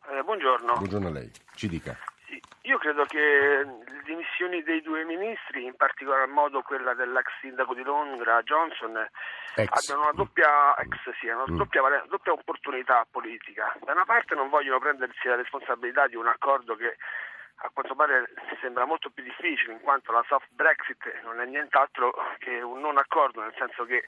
Eh, 0.09 0.23
buongiorno. 0.23 0.75
Buongiorno 0.75 1.09
a 1.09 1.11
lei, 1.11 1.31
ci 1.55 1.69
dica. 1.69 1.97
Sì, 2.27 2.41
io 2.63 2.79
credo 2.79 3.05
che 3.05 3.19
le 3.19 4.03
dimissioni 4.05 4.63
dei 4.63 4.81
due 4.83 5.05
ministri, 5.05 5.65
in 5.65 5.75
particolar 5.77 6.27
modo 6.29 6.63
quella 6.63 6.95
dell'ex 6.95 7.27
sindaco 7.41 7.75
di 7.75 7.83
Londra, 7.83 8.43
Johnson, 8.43 8.97
ex. 9.57 9.69
abbiano 9.69 10.09
una 10.09 10.17
doppia, 10.17 10.77
ex, 10.79 11.11
sì, 11.21 11.27
una 11.27 11.45
mm. 11.51 11.57
doppia, 11.57 11.83
doppia 12.09 12.33
opportunità 12.33 13.07
politica. 13.11 13.77
Da 13.85 13.93
una 13.93 14.05
parte 14.05 14.35
non 14.35 14.49
vogliono 14.49 14.79
prendersi 14.79 15.27
la 15.29 15.37
responsabilità 15.37 16.07
di 16.07 16.17
un 16.17 16.27
accordo 16.27 16.77
che 16.77 16.97
a 17.59 17.71
quanto 17.73 17.95
pare 17.95 18.29
sembra 18.61 18.85
molto 18.85 19.11
più 19.11 19.23
difficile 19.23 19.73
in 19.73 19.81
quanto 19.81 20.13
la 20.13 20.25
soft 20.27 20.49
Brexit 20.51 21.23
non 21.23 21.41
è 21.41 21.47
nient'altro 21.47 22.13
che 22.39 22.61
un 22.61 22.81
non 22.81 22.99
accordo, 22.99 23.41
nel 23.41 23.55
senso 23.57 23.85
che 23.85 24.05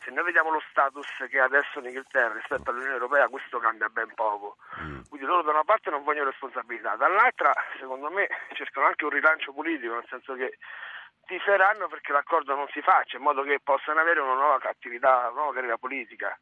se 0.00 0.10
noi 0.10 0.24
vediamo 0.24 0.50
lo 0.50 0.62
status 0.70 1.06
che 1.28 1.38
ha 1.38 1.44
adesso 1.44 1.80
l'Inghilterra 1.80 2.34
rispetto 2.34 2.70
all'Unione 2.70 2.94
Europea 2.94 3.28
questo 3.28 3.58
cambia 3.58 3.88
ben 3.88 4.12
poco. 4.14 4.56
Mm. 4.80 5.00
Quindi 5.08 5.26
loro 5.26 5.42
da 5.42 5.50
una 5.50 5.64
parte 5.64 5.90
non 5.90 6.02
vogliono 6.02 6.30
responsabilità, 6.30 6.96
dall'altra 6.96 7.52
secondo 7.78 8.10
me 8.10 8.28
cercano 8.54 8.86
anche 8.86 9.04
un 9.04 9.10
rilancio 9.10 9.52
politico, 9.52 9.94
nel 9.94 10.06
senso 10.08 10.34
che 10.34 10.58
tiferanno 11.26 11.88
perché 11.88 12.12
l'accordo 12.12 12.54
non 12.54 12.66
si 12.72 12.80
faccia 12.80 13.16
in 13.16 13.22
modo 13.22 13.42
che 13.42 13.60
possano 13.62 14.00
avere 14.00 14.20
una 14.20 14.34
nuova 14.34 14.58
attività, 14.62 15.18
una 15.18 15.40
nuova 15.40 15.52
carriera 15.52 15.76
politica. 15.76 16.38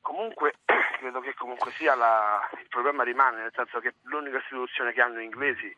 Comunque 0.00 0.54
credo 0.98 1.20
che 1.20 1.34
comunque 1.34 1.70
sia 1.72 1.94
la, 1.94 2.40
il 2.58 2.68
problema 2.68 3.02
rimane, 3.02 3.42
nel 3.42 3.52
senso 3.54 3.80
che 3.80 3.94
l'unica 4.02 4.38
istituzione 4.38 4.92
che 4.92 5.00
hanno 5.00 5.18
gli 5.18 5.24
inglesi 5.24 5.74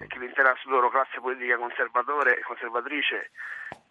è 0.00 0.06
che 0.06 0.18
l'intera 0.18 0.54
loro 0.64 0.90
classe 0.90 1.20
politica 1.20 1.56
conservatore, 1.56 2.40
conservatrice 2.42 3.30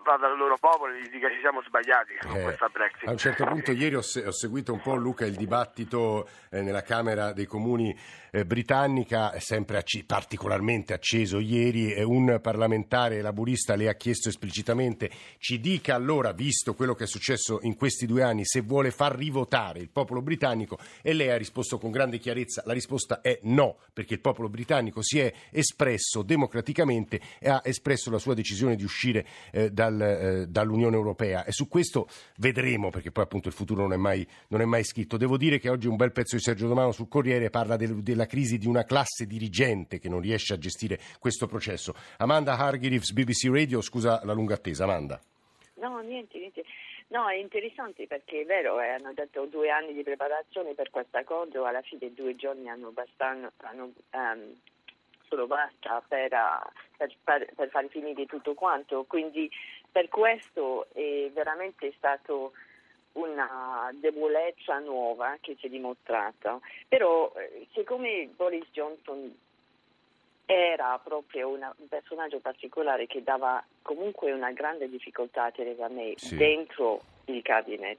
vada 0.07 0.27
dal 0.29 0.37
loro 0.37 0.55
popolo 0.57 0.93
e 0.93 1.01
gli 1.01 1.09
dica 1.09 1.27
ci 1.29 1.39
siamo 1.41 1.61
sbagliati 1.61 2.13
con 2.21 2.37
Eh, 2.37 2.43
questa 2.43 2.69
Brexit. 2.71 3.07
A 3.07 3.11
un 3.11 3.17
certo 3.17 3.43
punto 3.45 3.71
ieri 3.73 3.95
ho, 3.95 4.01
se- 4.01 4.25
ho 4.25 4.31
seguito 4.31 4.71
un 4.71 4.79
po' 4.79 4.95
Luca 4.95 5.25
il 5.25 5.35
dibattito 5.35 6.29
eh, 6.49 6.61
nella 6.61 6.81
Camera 6.81 7.33
dei 7.33 7.45
Comuni 7.45 7.93
eh, 8.31 8.45
britannica, 8.45 9.37
sempre 9.39 9.77
acci- 9.77 10.05
particolarmente 10.05 10.93
acceso 10.93 11.39
ieri, 11.39 11.93
un 12.03 12.39
parlamentare 12.41 13.21
laburista 13.21 13.75
le 13.75 13.89
ha 13.89 13.95
chiesto 13.95 14.29
esplicitamente 14.29 15.09
ci 15.39 15.59
dica 15.59 15.95
allora, 15.95 16.31
visto 16.31 16.73
quello 16.73 16.93
che 16.93 17.03
è 17.03 17.07
successo 17.07 17.59
in 17.63 17.75
questi 17.75 18.05
due 18.05 18.23
anni, 18.23 18.45
se 18.45 18.61
vuole 18.61 18.91
far 18.91 19.15
rivotare 19.15 19.79
il 19.79 19.89
popolo 19.89 20.21
britannico 20.21 20.77
e 21.01 21.13
lei 21.13 21.29
ha 21.29 21.37
risposto 21.37 21.77
con 21.77 21.91
grande 21.91 22.17
chiarezza, 22.17 22.63
la 22.65 22.73
risposta 22.73 23.19
è 23.21 23.39
no, 23.43 23.77
perché 23.91 24.13
il 24.13 24.21
popolo 24.21 24.47
britannico 24.47 25.01
si 25.01 25.19
è 25.19 25.33
espresso 25.51 26.21
democraticamente 26.21 27.19
e 27.39 27.49
ha 27.49 27.61
espresso 27.63 28.09
la 28.11 28.19
sua 28.19 28.33
decisione 28.33 28.75
di 28.75 28.83
uscire 28.83 29.25
eh, 29.51 29.71
dal- 29.97 30.41
eh, 30.41 30.47
dall'Unione 30.47 30.95
Europea 30.95 31.43
e 31.43 31.51
su 31.51 31.67
questo 31.67 32.07
vedremo 32.37 32.89
perché 32.89 33.11
poi 33.11 33.23
appunto 33.23 33.47
il 33.47 33.53
futuro 33.53 33.81
non 33.81 33.93
è 33.93 33.97
mai, 33.97 34.25
non 34.49 34.61
è 34.61 34.65
mai 34.65 34.83
scritto. 34.83 35.17
Devo 35.17 35.37
dire 35.37 35.57
che 35.59 35.69
oggi 35.69 35.87
un 35.87 35.95
bel 35.95 36.11
pezzo 36.11 36.35
di 36.35 36.41
Sergio 36.41 36.67
Domano 36.67 36.91
sul 36.91 37.07
Corriere 37.07 37.49
parla 37.49 37.75
del- 37.75 38.01
della 38.03 38.25
crisi 38.25 38.57
di 38.57 38.67
una 38.67 38.83
classe 38.83 39.25
dirigente 39.25 39.99
che 39.99 40.09
non 40.09 40.21
riesce 40.21 40.53
a 40.53 40.57
gestire 40.57 40.99
questo 41.19 41.47
processo. 41.47 41.93
Amanda 42.17 42.57
Hargreaves, 42.57 43.11
BBC 43.11 43.49
Radio, 43.51 43.81
scusa 43.81 44.21
la 44.23 44.33
lunga 44.33 44.53
attesa. 44.55 44.83
Amanda. 44.83 45.19
No, 45.75 45.99
niente, 45.99 46.37
niente. 46.37 46.63
No, 47.09 47.29
è 47.29 47.35
interessante 47.35 48.05
perché 48.05 48.41
è 48.41 48.45
vero, 48.45 48.81
eh, 48.81 48.89
hanno 48.89 49.13
dato 49.13 49.45
due 49.45 49.69
anni 49.69 49.93
di 49.93 50.03
preparazione 50.03 50.73
per 50.73 50.89
questo 50.89 51.17
accordo, 51.17 51.63
alla 51.65 51.81
fine 51.81 52.11
due 52.13 52.35
giorni 52.35 52.67
hanno, 52.67 52.91
bastan- 52.91 53.49
hanno 53.57 53.93
ehm, 54.11 54.55
solo 55.29 55.47
basta 55.47 56.03
per, 56.07 56.33
eh, 56.33 56.69
per, 56.97 57.15
per- 57.23 57.49
per 57.55 57.69
far 57.69 57.87
finire 57.87 58.25
tutto 58.25 58.53
quanto. 58.53 59.05
Quindi 59.07 59.49
per 59.97 60.09
questo 60.09 60.85
è 60.93 61.27
veramente 61.33 61.91
stato 61.97 62.51
una 63.13 63.89
debolezza 63.95 64.77
nuova 64.77 65.35
che 65.41 65.55
si 65.59 65.65
è 65.65 65.69
dimostrata. 65.69 66.59
Però 66.87 67.33
eh, 67.35 67.65
siccome 67.73 68.29
Boris 68.35 68.67
Johnson 68.71 69.35
era 70.45 70.99
proprio 71.03 71.47
una- 71.49 71.73
un 71.79 71.87
personaggio 71.87 72.37
particolare 72.37 73.07
che 73.07 73.23
dava 73.23 73.63
comunque 73.81 74.31
una 74.31 74.51
grande 74.51 74.87
difficoltà 74.87 75.45
a 75.45 75.51
Theresa 75.51 75.89
May 75.89 76.13
Sì. 76.15 76.35
dentro 76.35 77.01
il 77.25 77.41
cabinet 77.41 77.97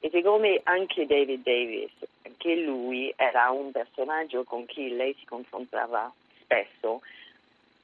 e 0.00 0.08
siccome 0.08 0.60
anche 0.64 1.04
David 1.04 1.42
Davis, 1.42 1.92
anche 2.24 2.56
lui 2.56 3.12
era 3.16 3.50
un 3.50 3.70
personaggio 3.70 4.44
con 4.44 4.64
cui 4.64 4.96
lei 4.96 5.14
si 5.18 5.26
confrontava 5.26 6.10
spesso, 6.40 7.02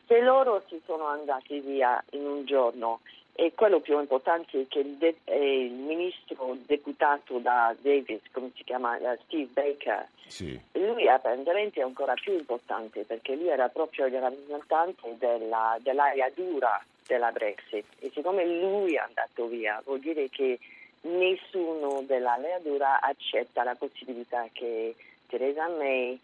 se 0.06 0.18
loro 0.22 0.64
si 0.68 0.80
sono 0.86 1.04
andati 1.04 1.60
via 1.60 2.02
in 2.12 2.24
un 2.26 2.46
giorno 2.46 3.00
e 3.34 3.52
quello 3.54 3.80
più 3.80 3.98
importante 3.98 4.60
è 4.62 4.64
che 4.68 4.80
il, 4.80 4.94
de- 4.96 5.16
eh, 5.24 5.64
il 5.64 5.72
ministro 5.72 6.56
deputato 6.66 7.38
da 7.38 7.74
Davis, 7.80 8.20
come 8.32 8.50
si 8.54 8.64
chiama, 8.64 8.96
eh, 8.98 9.18
Steve 9.26 9.48
Baker, 9.52 10.06
Sì. 10.26 10.58
lui 10.72 11.08
apparentemente 11.08 11.80
è 11.80 11.82
ancora 11.82 12.14
più 12.14 12.32
importante 12.34 13.02
perché 13.04 13.34
lui 13.36 13.48
era 13.48 13.68
proprio 13.68 14.06
il 14.06 14.12
rappresentante 14.18 15.16
della- 15.18 15.76
dell'area 15.80 16.30
dura 16.34 16.82
della 17.06 17.32
Brexit 17.32 17.84
e 18.00 18.10
siccome 18.14 18.44
lui 18.44 18.94
è 18.94 18.98
andato 18.98 19.46
via 19.46 19.80
vuol 19.84 19.98
dire 20.00 20.28
che 20.28 20.58
nessuno 21.02 22.02
dell'area 22.06 22.58
dura 22.60 23.00
accetta 23.00 23.64
la 23.64 23.74
possibilità 23.74 24.46
che 24.52 24.94
Theresa 25.26 25.66
May 25.68 26.18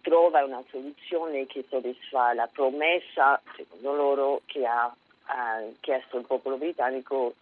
trova 0.00 0.44
una 0.44 0.62
soluzione 0.70 1.46
che 1.46 1.64
soddisfa 1.68 2.32
la 2.32 2.48
promessa, 2.50 3.40
secondo 3.56 3.94
loro, 3.94 4.40
che 4.46 4.64
ha 4.64 4.92
eh, 5.28 5.74
chiesto 5.80 6.18
il 6.18 6.24
popolo 6.24 6.56
britannico 6.56 7.34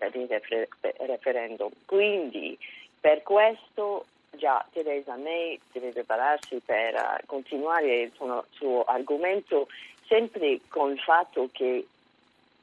il 0.00 0.26
refer- 0.28 0.68
referendum. 0.98 1.70
Quindi 1.84 2.56
per 3.00 3.22
questo 3.22 4.06
già 4.30 4.64
Theresa 4.72 5.16
May 5.16 5.58
deve 5.72 5.90
prepararsi 5.90 6.60
per 6.64 6.94
eh, 6.94 7.22
continuare 7.26 8.02
il 8.02 8.12
suo, 8.14 8.44
suo 8.50 8.84
argomento 8.84 9.68
sempre 10.06 10.60
con 10.68 10.92
il 10.92 11.00
fatto 11.00 11.48
che 11.52 11.86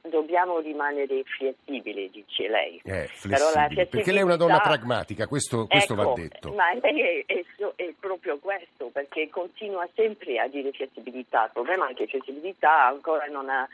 dobbiamo 0.01 0.59
rimanere 0.59 1.23
flessibili, 1.23 2.09
dice 2.11 2.47
lei. 2.47 2.79
Eh, 2.83 3.07
flessibile, 3.07 3.87
perché 3.87 4.11
lei 4.11 4.21
è 4.21 4.23
una 4.23 4.35
donna 4.35 4.59
pragmatica, 4.59 5.27
questo, 5.27 5.65
questo 5.67 5.93
Ecco, 5.93 6.03
va 6.03 6.13
detto. 6.13 6.53
Ma 6.53 6.73
lei 6.73 7.23
è, 7.25 7.25
è 7.25 7.43
è 7.75 7.93
proprio 7.99 8.37
questo, 8.37 8.89
perché 8.91 9.29
continua 9.29 9.87
sempre 9.95 10.39
a 10.39 10.47
dire 10.47 10.71
flessibilità. 10.71 11.45
Il 11.45 11.51
problema 11.53 11.87
è 11.89 11.93
che 11.93 12.07
flessibilità 12.07 12.87
ancora 12.87 13.25
non 13.25 13.49
ha 13.49 13.67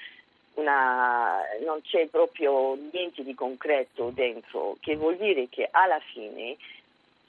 una, 0.55 1.39
non 1.65 1.81
c'è 1.81 2.07
proprio 2.07 2.77
niente 2.91 3.23
di 3.23 3.33
concreto 3.33 4.11
dentro, 4.13 4.77
che 4.79 4.95
vuol 4.95 5.17
dire 5.17 5.47
che 5.49 5.67
alla 5.71 5.99
fine 5.99 6.57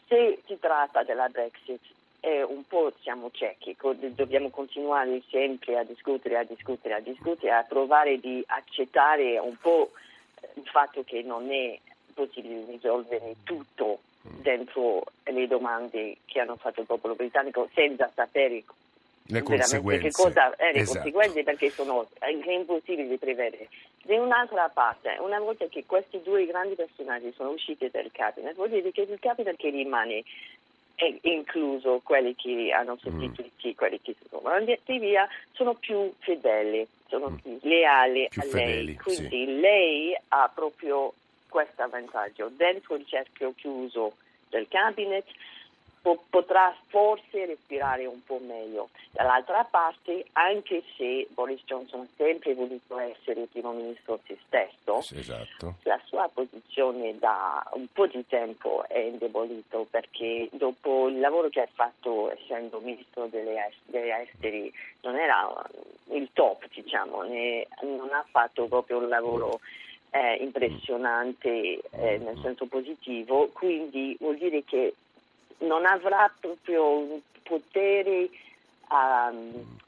se 0.09 0.41
si 0.47 0.59
tratta 0.59 1.03
della 1.03 1.29
Brexit 1.29 1.81
un 2.23 2.65
po' 2.69 2.93
siamo 3.01 3.31
ciechi, 3.33 3.77
dobbiamo 4.15 4.51
continuare 4.51 5.23
sempre 5.29 5.79
a 5.79 5.83
discutere, 5.83 6.39
a 6.39 6.45
discutere, 6.45 6.95
a 6.95 7.01
discutere, 7.01 7.53
a 7.53 7.65
provare 7.65 8.21
di 8.21 8.43
accettare 8.47 9.39
un 9.39 9.57
po' 9.61 9.91
il 10.55 10.67
fatto 10.67 11.03
che 11.03 11.23
non 11.23 11.51
è 11.51 11.79
possibile 12.15 12.65
risolvere 12.69 13.37
tutto 13.43 14.01
dentro 14.23 15.03
le 15.25 15.47
domande 15.49 16.19
che 16.25 16.39
hanno 16.39 16.57
fatto 16.57 16.81
il 16.81 16.87
popolo 16.87 17.17
britannico 17.17 17.69
senza 17.75 18.09
sapere 18.15 18.63
Le 19.27 19.43
conseguenze. 19.43 20.11
cosa 20.11 20.55
è 20.57 20.73
le 20.73 20.81
Esatto. 20.81 20.99
conseguenze 21.01 21.43
perché 21.45 21.71
sono 21.71 22.09
impossibili 22.47 23.17
prevedere. 23.17 23.69
Da 24.05 24.21
un'altra 24.21 24.69
parte, 24.69 25.17
una 25.21 25.39
volta 25.39 25.67
che 25.67 25.85
questi 25.87 26.21
due 26.23 26.45
grandi 26.47 26.75
personaggi 26.75 27.33
sono 27.37 27.51
usciti 27.51 27.89
dal 27.91 28.11
cabinet, 28.13 28.55
vuol 28.57 28.71
dire 28.71 28.91
che 28.91 29.03
il 29.03 29.19
cabinet 29.21 29.57
che 29.57 29.71
rimane 29.71 30.25
è 30.97 31.13
incluso 31.23 32.01
quelli 32.03 32.35
che 32.35 32.71
hanno 32.73 32.97
sostituiti, 33.01 33.75
quelli 33.75 34.01
che 34.03 34.15
sono 34.29 34.49
andati 34.49 34.99
via, 34.99 35.27
sono 35.53 35.75
più 35.75 36.13
fedeli, 36.19 36.87
sono 37.09 37.31
Mm. 37.31 37.35
più 37.37 37.59
leali 37.63 38.27
Più 38.29 38.41
a 38.43 38.45
fedeli, 38.45 38.85
lei. 38.87 38.97
Quindi 38.97 39.61
lei 39.61 40.17
ha 40.29 40.51
proprio 40.53 41.13
questo 41.49 41.89
vantaggio. 41.89 42.51
Dentro 42.55 42.97
il 42.97 43.07
cerchio 43.07 43.53
chiuso 43.57 44.15
del 44.51 44.67
cabinet 44.69 45.25
po- 46.03 46.23
potrà 46.29 46.77
forse 46.89 47.47
respirare 47.47 48.05
un 48.07 48.23
po' 48.25 48.39
meglio. 48.45 48.91
Dall'altra 49.13 49.65
parte, 49.65 50.25
anche 50.33 50.83
se 50.97 51.27
Boris 51.31 51.63
Johnson 51.65 52.01
ha 52.01 52.07
sempre 52.17 52.55
voluto 52.55 52.99
essere 52.99 53.43
il 53.43 53.49
primo 53.49 53.73
ministro 53.73 54.19
se 54.27 54.37
stesso, 54.47 55.01
Sì, 55.01 55.19
esatto. 55.19 55.77
la 55.85 56.01
sua 56.05 56.29
posizione 56.33 57.19
da 57.19 57.65
un 57.75 57.87
po' 57.93 58.07
di 58.07 58.25
tempo 58.27 58.85
è 58.89 58.99
indebolito 58.99 59.87
perché 59.91 60.49
dopo 60.53 61.09
il 61.09 61.21
lavoro 61.21 61.49
che 61.49 61.61
ha 61.61 61.69
fatto 61.73 62.31
essendo 62.33 62.81
ministro 62.81 63.27
degli 63.27 63.57
esteri 63.91 64.73
non 65.03 65.17
era 65.17 65.51
il 66.11 66.29
top, 66.33 66.67
diciamo, 66.73 67.23
ne- 67.23 67.67
non 67.83 68.11
ha 68.13 68.25
fatto 68.31 68.67
proprio 68.67 68.99
un 68.99 69.09
lavoro 69.09 69.61
eh, 70.11 70.35
impressionante 70.37 71.81
eh, 71.91 72.19
nel 72.19 72.39
senso 72.43 72.67
positivo, 72.67 73.49
quindi 73.53 74.17
vuol 74.21 74.37
dire 74.37 74.63
che 74.65 74.95
non 75.63 75.85
avrà 75.87 76.33
proprio 76.41 76.97
un 76.99 77.21
potere 77.43 78.29
ehm, 78.91 79.79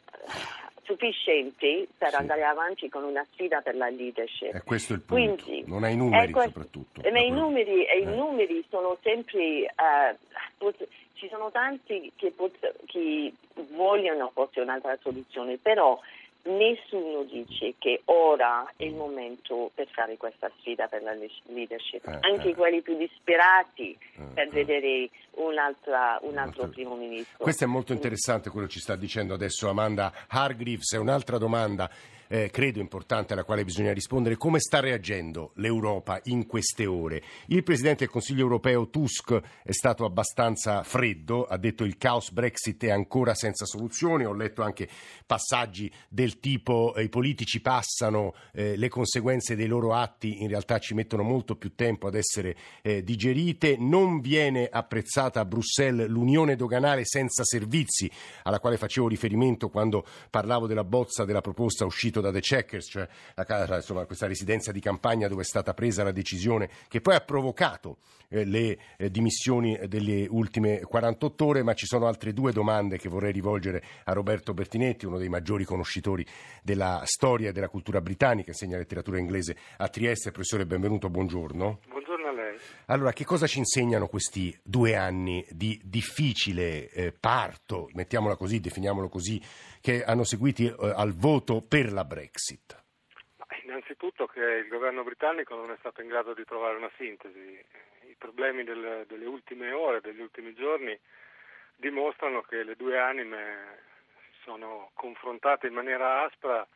sufficiente 0.83 1.87
per 1.97 2.11
Sì. 2.11 2.15
andare 2.17 2.45
avanti 2.45 2.89
con 2.89 3.05
una 3.05 3.25
sfida 3.33 3.61
per 3.61 3.75
la 3.77 3.89
leadership. 3.89 4.55
E 4.55 4.63
questo 4.63 4.93
è 4.93 4.97
il 4.97 5.03
punto. 5.03 5.45
Quindi, 5.45 5.65
non 5.71 5.85
ha 5.85 5.89
i 5.89 5.97
numeri 5.97 6.29
è 6.29 6.31
que- 6.31 6.45
soprattutto. 6.45 7.03
eh, 7.03 7.11
ma 7.11 7.21
i 7.21 7.31
numeri, 7.31 7.85
e 7.87 7.99
i 7.99 8.03
Eh. 8.03 8.07
numeri 8.07 8.65
sono 8.69 8.97
sempre, 9.03 9.41
eh, 9.41 10.17
pot- 10.59 10.87
ci 11.15 11.29
sono 11.29 11.51
tanti 11.51 12.13
che, 12.17 12.31
pot- 12.33 12.75
che 12.87 13.33
vogliono 13.71 14.31
forse 14.35 14.61
un'altra 14.61 14.97
soluzione, 15.01 15.57
però 15.57 15.99
nessuno 16.45 17.23
dice 17.25 17.75
che 17.79 18.03
ora 18.07 18.71
è 18.77 18.85
il 18.85 18.95
momento 18.95 19.71
per 19.75 19.89
fare 19.89 20.17
questa 20.17 20.51
sfida 20.59 20.87
per 20.89 21.03
la 21.03 21.13
le- 21.13 21.31
leadership. 21.47 22.07
Eh, 22.07 22.19
Anche 22.21 22.51
eh. 22.51 22.55
quelli 22.55 22.83
più 22.83 22.97
disperati 22.97 23.97
Eh, 24.17 24.23
per 24.35 24.47
eh. 24.49 24.65
vedere 24.65 25.11
un 25.37 25.59
altro 25.59 26.69
primo 26.69 26.95
ministro. 26.97 27.39
Questo 27.39 27.65
è 27.65 27.67
molto 27.67 27.93
interessante 27.93 28.51
quello 28.51 28.67
che 28.67 28.75
ci 28.75 28.81
sta 28.81 28.97
dicendo 28.97 29.35
adesso 29.35 29.69
Amanda 29.69 30.13
Hargreaves. 30.29 30.93
È 30.93 30.99
un'altra 30.99 31.39
domanda 31.39 31.91
eh, 32.29 32.51
credo 32.51 32.81
importante 32.81 33.33
alla 33.33 33.45
quale 33.45 33.65
bisogna 33.65 33.93
rispondere. 33.93 34.37
Come 34.37 34.59
sta 34.59 34.81
reagendo 34.81 35.53
l'Europa 35.57 36.21
in 36.25 36.47
queste 36.47 36.87
ore? 36.87 37.23
Il 37.47 37.63
Presidente 37.63 38.05
del 38.05 38.13
Consiglio 38.13 38.43
europeo 38.43 38.89
Tusk 38.89 39.41
è 39.63 39.73
stato 39.73 40.05
abbastanza 40.05 40.83
freddo, 40.83 41.45
ha 41.45 41.57
detto 41.57 41.85
il 41.85 41.97
caos 41.97 42.31
Brexit 42.31 42.85
è 42.85 42.91
ancora 42.91 43.35
senza 43.35 43.65
soluzioni, 43.65 44.25
ho 44.25 44.33
letto 44.33 44.63
anche 44.63 44.89
passaggi 45.27 45.91
del 46.09 46.34
tipo 46.39 46.95
eh, 46.95 47.05
i 47.05 47.09
politici 47.09 47.61
passano, 47.61 48.35
eh, 48.53 48.77
le 48.77 48.89
conseguenze 48.89 49.57
dei 49.57 49.67
loro 49.67 49.95
atti 49.95 50.43
in 50.43 50.49
realtà 50.49 50.79
ci 50.79 50.95
mettono 50.95 51.23
molto 51.23 51.57
più 51.57 51.75
tempo 51.75 52.07
ad 52.07 52.15
essere 52.15 52.57
eh, 52.83 53.03
digerite, 53.03 53.77
non 53.79 54.21
viene 54.21 54.69
apprezzata 54.71 55.41
a 55.41 55.45
Bruxelles 55.45 56.09
l'unione 56.09 56.57
doganale 56.57 57.05
senza 57.05 57.45
servizi 57.45 58.11
alla 58.43 58.61
quale 58.61 58.77
facevo 58.77 59.09
riferimento 59.09 59.69
quando 59.69 60.07
parlavo 60.31 60.67
della 60.67 60.85
bozza 60.85 61.25
della 61.25 61.41
proposta 61.41 61.85
uscito 61.85 62.21
da 62.21 62.31
The 62.31 62.41
Checkers, 62.41 62.87
cioè 62.91 63.09
la, 63.35 63.77
insomma, 63.77 64.05
questa 64.07 64.27
residenza 64.27 64.73
di 64.73 64.81
campagna 64.81 65.29
dove 65.29 65.43
è 65.43 65.45
stata 65.45 65.75
presa 65.75 66.03
la 66.03 66.13
decisione 66.13 66.69
che 66.89 67.01
poi 67.01 67.15
ha 67.15 67.21
provocato 67.21 67.99
eh, 68.29 68.45
le 68.45 68.79
eh, 68.97 69.11
dimissioni 69.11 69.79
delle 69.87 70.27
ultime 70.29 70.81
48 70.81 71.45
ore, 71.45 71.63
ma 71.63 71.75
ci 71.75 71.87
sono 71.87 72.07
altre 72.07 72.33
due 72.33 72.53
domande 72.53 72.99
che 72.99 73.09
vorrei 73.09 73.33
rivolgere 73.33 73.83
a 74.05 74.13
Roberto 74.13 74.55
Bertinetti, 74.55 75.07
uno 75.07 75.19
dei 75.19 75.29
maggiori 75.29 75.65
conoscitori 75.65 76.24
della 76.63 77.03
storia 77.05 77.51
e 77.51 77.53
della 77.53 77.69
cultura 77.69 78.01
britannica, 78.01 78.51
insegna 78.51 78.77
letteratura 78.77 79.19
inglese 79.19 79.57
a 79.79 79.89
Trieste. 79.89 80.31
Professore, 80.31 80.67
benvenuto, 80.67 81.09
buongiorno. 81.11 81.81
Buongiorno 81.89 82.29
a 82.29 82.33
lei. 82.33 82.59
Allora, 82.87 83.13
che 83.13 83.25
cosa 83.25 83.47
ci 83.47 83.59
insegnano 83.59 84.07
questi 84.07 84.57
due 84.63 84.97
anni 84.97 85.45
di 85.51 85.81
difficile 85.85 86.89
eh, 86.91 87.13
parto, 87.13 87.89
mettiamola 87.93 88.37
così, 88.37 88.61
definiamolo 88.61 89.09
così, 89.09 89.41
che 89.81 90.03
hanno 90.03 90.25
seguito 90.25 90.63
eh, 90.63 90.93
al 90.95 91.15
voto 91.15 91.63
per 91.63 91.93
la 91.93 92.05
Brexit? 92.05 92.83
Innanzitutto 93.65 94.27
che 94.27 94.41
il 94.41 94.69
governo 94.69 95.03
britannico 95.03 95.55
non 95.55 95.71
è 95.71 95.77
stato 95.79 96.01
in 96.03 96.09
grado 96.09 96.35
di 96.35 96.45
trovare 96.45 96.77
una 96.77 96.91
sintesi. 96.97 97.59
I 98.09 98.17
problemi 98.19 98.65
del, 98.65 99.05
delle 99.09 99.27
ultime 99.27 99.73
ore, 99.73 100.01
degli 100.01 100.21
ultimi 100.21 100.55
giorni, 100.55 100.99
dimostrano 101.77 102.43
che 102.43 102.63
le 102.63 102.77
due 102.77 102.99
anime 102.99 103.93
sono 104.45 104.91
confrontate 104.95 105.67
in 105.67 105.75
maniera 105.75 106.23
aspra, 106.23 106.67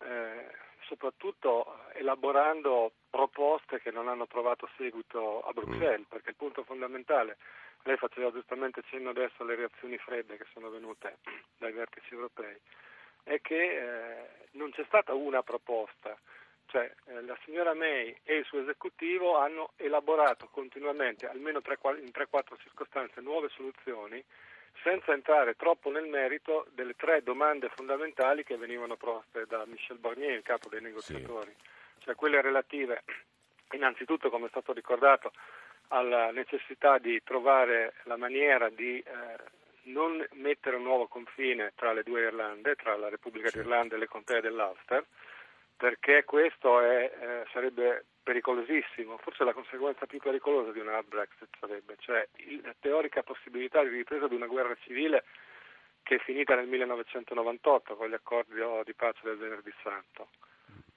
eh, 0.00 0.46
soprattutto 0.80 1.78
elaborando 1.94 2.92
proposte 3.08 3.80
che 3.80 3.90
non 3.90 4.08
hanno 4.08 4.26
trovato 4.26 4.68
seguito 4.76 5.42
a 5.42 5.52
Bruxelles, 5.52 6.06
mm. 6.06 6.10
perché 6.10 6.30
il 6.30 6.36
punto 6.36 6.64
fondamentale, 6.64 7.38
lei 7.84 7.96
faceva 7.96 8.30
giustamente 8.32 8.82
cenno 8.88 9.10
adesso 9.10 9.42
alle 9.42 9.54
reazioni 9.54 9.96
fredde 9.98 10.36
che 10.36 10.46
sono 10.52 10.70
venute 10.70 11.18
dai 11.56 11.72
vertici 11.72 12.14
europei, 12.14 12.56
è 13.22 13.40
che 13.40 13.78
eh, 13.78 14.28
non 14.52 14.70
c'è 14.70 14.84
stata 14.86 15.14
una 15.14 15.42
proposta, 15.42 16.16
cioè 16.66 16.90
eh, 17.06 17.22
la 17.22 17.38
signora 17.44 17.74
May 17.74 18.16
e 18.24 18.36
il 18.36 18.44
suo 18.44 18.60
esecutivo 18.60 19.36
hanno 19.36 19.72
elaborato 19.76 20.48
continuamente, 20.50 21.26
almeno 21.26 21.58
in 21.58 22.10
3-4 22.12 22.58
circostanze, 22.58 23.20
nuove 23.20 23.48
soluzioni 23.50 24.22
senza 24.82 25.12
entrare 25.12 25.54
troppo 25.54 25.90
nel 25.90 26.06
merito 26.06 26.66
delle 26.72 26.94
tre 26.94 27.22
domande 27.22 27.68
fondamentali 27.68 28.44
che 28.44 28.56
venivano 28.56 28.96
poste 28.96 29.46
da 29.46 29.64
Michel 29.66 29.98
Barnier, 29.98 30.32
il 30.32 30.42
capo 30.42 30.68
dei 30.68 30.80
negoziatori, 30.80 31.54
sì. 31.56 32.04
cioè 32.04 32.14
quelle 32.14 32.40
relative 32.40 33.02
innanzitutto, 33.72 34.30
come 34.30 34.46
è 34.46 34.50
stato 34.50 34.72
ricordato, 34.72 35.32
alla 35.88 36.30
necessità 36.30 36.98
di 36.98 37.22
trovare 37.22 37.94
la 38.04 38.16
maniera 38.16 38.68
di 38.68 38.98
eh, 38.98 39.04
non 39.84 40.24
mettere 40.32 40.76
un 40.76 40.82
nuovo 40.82 41.06
confine 41.06 41.72
tra 41.74 41.92
le 41.92 42.02
due 42.02 42.22
Irlande, 42.22 42.74
tra 42.74 42.96
la 42.96 43.08
Repubblica 43.08 43.50
d'Irlanda 43.50 43.96
e 43.96 43.98
le 43.98 44.08
contee 44.08 44.40
dell'Ulster, 44.40 45.04
perché 45.76 46.24
questo 46.24 46.80
è, 46.80 47.12
eh, 47.20 47.46
sarebbe 47.52 48.06
pericolosissimo, 48.22 49.18
forse 49.18 49.44
la 49.44 49.52
conseguenza 49.52 50.06
più 50.06 50.18
pericolosa 50.18 50.72
di 50.72 50.80
un 50.80 50.88
hard 50.88 51.08
Brexit 51.08 51.48
sarebbe, 51.60 51.96
cioè 51.98 52.26
la 52.62 52.74
teorica 52.80 53.22
possibilità 53.22 53.82
di 53.82 53.90
ripresa 53.90 54.28
di 54.28 54.34
una 54.34 54.46
guerra 54.46 54.74
civile 54.80 55.24
che 56.02 56.16
è 56.16 56.18
finita 56.18 56.54
nel 56.54 56.66
1998 56.66 57.96
con 57.96 58.08
gli 58.08 58.14
accordi 58.14 58.54
di 58.84 58.94
pace 58.94 59.20
del 59.22 59.36
Venerdì 59.36 59.72
Santo. 59.82 60.28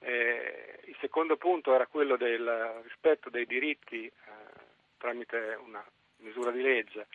E 0.00 0.80
il 0.84 0.96
secondo 1.00 1.36
punto 1.36 1.74
era 1.74 1.86
quello 1.86 2.16
del 2.16 2.80
rispetto 2.82 3.30
dei 3.30 3.46
diritti 3.46 4.06
eh, 4.06 4.12
tramite 4.96 5.58
una 5.64 5.84
misura 6.18 6.50
di 6.50 6.62
legge 6.62 7.06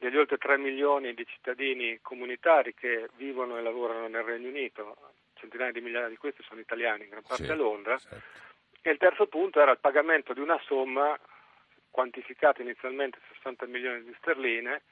degli 0.00 0.16
oltre 0.16 0.38
3 0.38 0.56
milioni 0.56 1.12
di 1.12 1.26
cittadini 1.26 1.98
comunitari 2.00 2.72
che 2.72 3.10
vivono 3.16 3.58
e 3.58 3.62
lavorano 3.62 4.08
nel 4.08 4.22
Regno 4.22 4.48
Unito, 4.48 5.09
centinaia 5.40 5.72
di 5.72 5.80
migliaia 5.80 6.08
di 6.08 6.16
questi 6.16 6.42
sono 6.42 6.60
italiani, 6.60 7.04
in 7.04 7.10
gran 7.10 7.22
parte 7.26 7.44
sì, 7.44 7.50
a 7.50 7.54
Londra, 7.54 7.98
certo. 7.98 8.24
e 8.82 8.90
il 8.90 8.98
terzo 8.98 9.26
punto 9.26 9.60
era 9.60 9.72
il 9.72 9.80
pagamento 9.80 10.32
di 10.32 10.40
una 10.40 10.60
somma 10.64 11.18
quantificata 11.90 12.62
inizialmente 12.62 13.18
60 13.34 13.66
milioni 13.66 14.04
di 14.04 14.14
sterline 14.18 14.82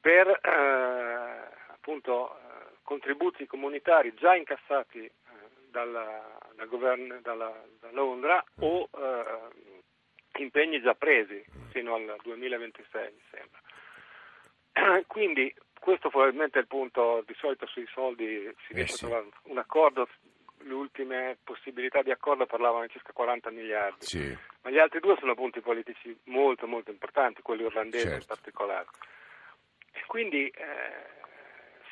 per 0.00 0.28
eh, 0.28 1.56
appunto, 1.88 2.36
eh, 2.36 2.76
contributi 2.82 3.46
comunitari 3.46 4.14
già 4.14 4.34
incassati 4.34 5.04
eh, 5.04 5.12
dalla, 5.70 6.38
dal 6.54 6.68
governo, 6.68 7.18
dalla, 7.20 7.52
da 7.80 7.90
Londra 7.92 8.44
mm. 8.60 8.62
o 8.62 8.88
eh, 8.94 10.42
impegni 10.42 10.80
già 10.80 10.94
presi 10.94 11.42
fino 11.70 11.94
al 11.94 12.16
2026 12.22 13.12
mi 13.12 13.22
sembra. 13.30 15.02
Quindi 15.06 15.52
questo 15.78 16.08
probabilmente 16.08 16.58
è 16.58 16.62
il 16.62 16.66
punto, 16.68 17.22
di 17.26 17.34
solito 17.38 17.66
sui 17.66 17.86
soldi 17.92 18.24
si 18.66 18.72
riesce 18.72 18.94
eh 18.94 18.96
sì. 18.96 19.04
a 19.04 19.08
trovare 19.08 19.28
un 19.44 19.58
accordo, 19.58 20.08
le 20.58 20.74
ultime 20.74 21.38
possibilità 21.44 22.02
di 22.02 22.10
accordo 22.10 22.46
parlavano 22.46 22.84
di 22.84 22.92
circa 22.92 23.12
40 23.12 23.50
miliardi, 23.50 24.04
sì. 24.04 24.36
ma 24.62 24.70
gli 24.70 24.78
altri 24.78 25.00
due 25.00 25.16
sono 25.18 25.34
punti 25.34 25.60
politici 25.60 26.16
molto 26.24 26.66
molto 26.66 26.90
importanti, 26.90 27.42
quelli 27.42 27.64
irlandesi 27.64 28.04
certo. 28.04 28.20
in 28.20 28.26
particolare. 28.26 28.86
E 29.92 30.02
quindi 30.06 30.48
eh, 30.48 31.06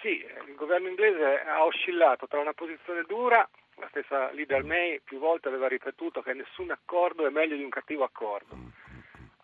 sì, 0.01 0.25
il 0.47 0.55
governo 0.55 0.89
inglese 0.89 1.41
ha 1.41 1.65
oscillato 1.65 2.27
tra 2.27 2.41
una 2.41 2.53
posizione 2.53 3.03
dura, 3.03 3.49
la 3.77 3.89
stessa 3.91 4.31
leader 4.33 4.65
May 4.65 5.01
più 5.01 5.19
volte 5.19 5.49
aveva 5.49 5.69
ripetuto 5.69 6.23
che 6.23 6.33
nessun 6.33 6.71
accordo 6.71 7.27
è 7.27 7.31
meglio 7.31 7.57
di 7.57 7.63
un 7.63 7.71
cattivo 7.71 8.05
accordo. 8.05 8.57
Mm 8.57 8.86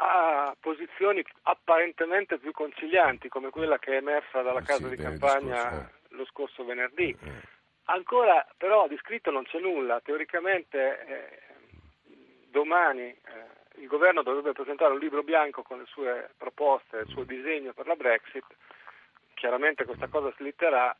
a 0.02 0.56
posizioni 0.58 1.24
apparentemente 1.42 2.38
più 2.38 2.50
concilianti 2.52 3.28
come 3.28 3.50
quella 3.50 3.78
che 3.78 3.92
è 3.92 3.96
emersa 3.96 4.42
dalla 4.42 4.60
eh 4.60 4.64
casa 4.64 4.88
sì, 4.88 4.96
di 4.96 5.02
campagna 5.02 5.62
discorso, 5.62 5.76
eh. 5.76 6.16
lo 6.16 6.24
scorso 6.26 6.64
venerdì. 6.64 7.16
Eh. 7.22 7.50
Ancora 7.84 8.46
però 8.56 8.88
di 8.88 8.96
scritto 8.98 9.30
non 9.30 9.44
c'è 9.44 9.58
nulla, 9.58 10.00
teoricamente 10.00 11.06
eh, 11.06 11.40
domani 12.48 13.02
eh, 13.02 13.80
il 13.80 13.86
governo 13.86 14.22
dovrebbe 14.22 14.52
presentare 14.52 14.92
un 14.92 14.98
libro 14.98 15.22
bianco 15.22 15.62
con 15.62 15.78
le 15.78 15.86
sue 15.86 16.30
proposte, 16.36 16.98
il 16.98 17.08
suo 17.08 17.24
disegno 17.24 17.72
per 17.72 17.86
la 17.86 17.96
Brexit, 17.96 18.44
chiaramente 19.34 19.84
questa 19.84 20.08
cosa 20.08 20.32
slitterà 20.36 20.96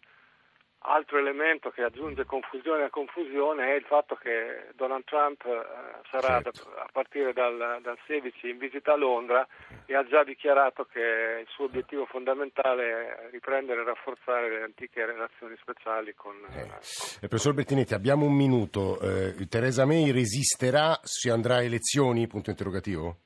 Altro 0.84 1.18
elemento 1.18 1.70
che 1.70 1.82
aggiunge 1.82 2.24
confusione 2.24 2.84
a 2.84 2.90
confusione 2.90 3.72
è 3.72 3.76
il 3.76 3.84
fatto 3.84 4.16
che 4.16 4.66
Donald 4.74 5.04
Trump 5.04 5.44
eh, 5.44 5.62
sarà 6.10 6.42
certo. 6.42 6.70
da, 6.74 6.82
a 6.82 6.88
partire 6.90 7.32
dal, 7.32 7.78
dal, 7.80 7.96
16 8.04 8.50
in 8.50 8.58
visita 8.58 8.92
a 8.92 8.96
Londra 8.96 9.46
e 9.86 9.94
ha 9.94 10.04
già 10.04 10.24
dichiarato 10.24 10.84
che 10.84 11.38
il 11.40 11.46
suo 11.50 11.66
obiettivo 11.66 12.04
fondamentale 12.06 13.26
è 13.26 13.30
riprendere 13.30 13.82
e 13.82 13.84
rafforzare 13.84 14.50
le 14.50 14.62
antiche 14.64 15.06
relazioni 15.06 15.56
speciali 15.60 16.14
con... 16.14 16.34
Eh. 16.50 16.62
Eh, 16.62 17.28
professor 17.28 17.54
Bettinetti, 17.54 17.94
abbiamo 17.94 18.26
un 18.26 18.34
minuto. 18.34 18.98
Eh, 19.00 19.46
Teresa 19.48 19.86
May 19.86 20.10
resisterà? 20.10 20.98
Si 21.02 21.28
andrà 21.28 21.56
a 21.56 21.62
elezioni? 21.62 22.26
Punto 22.26 22.50
interrogativo. 22.50 23.18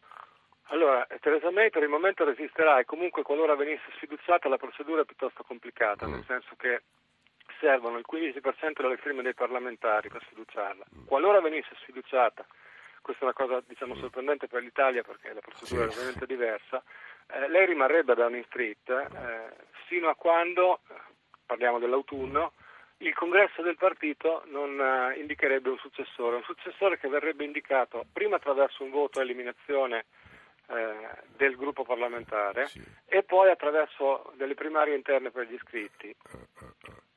Allora, 0.71 1.07
Teresa 1.21 1.51
May 1.51 1.71
per 1.71 1.85
il 1.85 1.89
momento 1.89 2.25
resisterà 2.25 2.81
e 2.81 2.85
comunque 2.85 3.23
qualora 3.23 3.55
venisse 3.55 3.85
sfiduciata 3.97 4.49
la 4.49 4.59
procedura 4.59 5.03
è 5.03 5.05
piuttosto 5.05 5.43
complicata, 5.43 6.07
mm. 6.07 6.11
nel 6.11 6.25
senso 6.27 6.55
che 6.57 6.83
servono 7.59 7.99
il 7.99 8.05
15% 8.11 8.83
delle 8.83 8.97
firme 8.97 9.23
dei 9.23 9.35
parlamentari 9.35 10.09
per 10.09 10.23
sfiduciarla. 10.23 10.85
Qualora 11.07 11.41
venisse 11.41 11.75
sfiduciata, 11.83 12.47
questa 13.03 13.23
è 13.23 13.25
una 13.25 13.35
cosa 13.35 13.63
diciamo, 13.67 13.95
mm. 13.95 13.99
sorprendente 13.99 14.49
per 14.49 14.63
l'Italia 14.63 15.03
perché 15.03 15.33
la 15.33 15.41
procedura 15.41 15.83
sì. 15.83 15.89
è 15.89 15.93
ovviamente 15.93 16.27
diversa, 16.27 16.83
eh, 17.29 17.49
lei 17.49 17.67
rimarrebbe 17.67 18.15
da 18.15 18.23
Downing 18.23 18.45
Street 18.47 18.89
eh, 18.89 19.57
fino 19.87 20.09
a 20.09 20.15
quando, 20.15 20.81
parliamo 21.45 21.79
dell'autunno, 21.79 22.53
il 22.99 23.15
congresso 23.15 23.61
del 23.61 23.77
partito 23.77 24.43
non 24.47 24.79
uh, 24.79 25.19
indicherebbe 25.19 25.69
un 25.69 25.77
successore, 25.77 26.37
un 26.37 26.43
successore 26.45 26.99
che 26.99 27.09
verrebbe 27.09 27.45
indicato 27.45 28.07
prima 28.11 28.37
attraverso 28.37 28.83
un 28.83 28.91
voto 28.91 29.19
a 29.19 29.23
eliminazione 29.23 30.07
eh, 30.69 30.95
del 31.37 31.57
gruppo 31.57 31.85
parlamentare 31.85 32.67
sì. 32.67 32.83
e 33.05 33.23
poi 33.23 33.51
attraverso 33.51 34.33
delle 34.37 34.55
primarie 34.55 34.97
interne 34.97 35.31
per 35.31 35.47
gli 35.47 35.55
iscritti. 35.55 36.15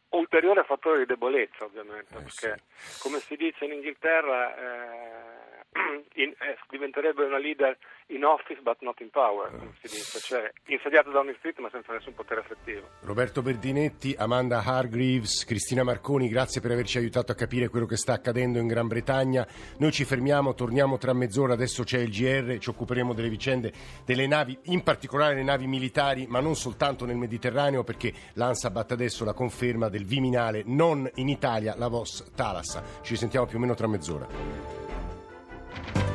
Ulteriore 0.10 0.64
fattore 0.64 1.00
di 1.00 1.06
debolezza 1.06 1.66
ovviamente, 1.66 2.16
eh, 2.16 2.22
perché 2.22 2.62
sì. 2.76 3.02
come 3.02 3.20
si 3.20 3.36
dice 3.36 3.66
in 3.66 3.74
Inghilterra 3.74 4.56
eh, 4.56 5.66
in, 6.22 6.34
eh, 6.40 6.58
diventerebbe 6.70 7.26
una 7.26 7.38
leader 7.38 7.78
in 8.10 8.24
office 8.24 8.60
but 8.62 8.78
not 8.82 9.00
in 9.02 9.10
power, 9.10 9.52
come 9.52 9.74
si 9.82 9.96
dice, 9.96 10.20
cioè 10.20 10.52
insediata 10.68 11.10
da 11.10 11.20
un 11.20 11.34
Street 11.38 11.58
ma 11.60 11.70
senza 11.72 11.94
nessun 11.94 12.14
potere 12.14 12.42
effettivo. 12.42 12.88
Roberto 13.02 13.42
Berdinetti, 13.42 14.16
Amanda 14.18 14.62
Hargreaves, 14.64 15.46
Cristina 15.46 15.84
Marconi, 15.84 16.28
grazie 16.28 16.62
per 16.62 16.72
averci 16.72 16.98
aiutato 16.98 17.32
a 17.32 17.36
capire 17.36 17.70
quello 17.70 17.86
che 17.86 17.98
sta 17.98 18.14
accadendo 18.14 18.60
in 18.60 18.68
Gran 18.68 18.88
Bretagna. 18.88 19.48
Noi 19.78 19.92
ci 19.92 20.06
fermiamo, 20.06 20.54
torniamo 20.54 20.98
tra 20.98 21.14
mezz'ora, 21.14 21.54
adesso 21.54 21.84
c'è 21.84 22.00
il 22.00 22.10
GR, 22.10 22.58
ci 22.58 22.70
occuperemo 22.70 23.14
delle 23.14 23.30
vicende 23.30 23.72
delle 24.06 24.28
navi, 24.28 24.58
in 24.64 24.84
particolare 24.84 25.36
le 25.36 25.44
navi 25.44 25.68
militari, 25.68 26.26
ma 26.28 26.40
non 26.40 26.56
soltanto 26.56 27.06
nel 27.06 27.18
Mediterraneo, 27.18 27.84
perché 27.84 28.14
l'ANSA 28.34 28.72
batte 28.72 28.94
adesso 28.94 29.24
la 29.24 29.34
conferma 29.34 29.90
del 29.90 30.06
Viminale, 30.06 30.64
non 30.66 31.10
in 31.16 31.30
Italia, 31.30 31.76
la 31.78 31.88
VOS 31.88 32.32
Talassa. 32.36 32.84
Ci 33.02 33.16
sentiamo 33.16 33.46
più 33.46 33.58
o 33.58 33.62
meno 33.62 33.76
tra 33.76 33.88
mezz'ora. 33.88 36.09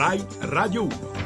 Rai 0.00 0.24
Radio 0.40 0.84
1. 0.84 1.19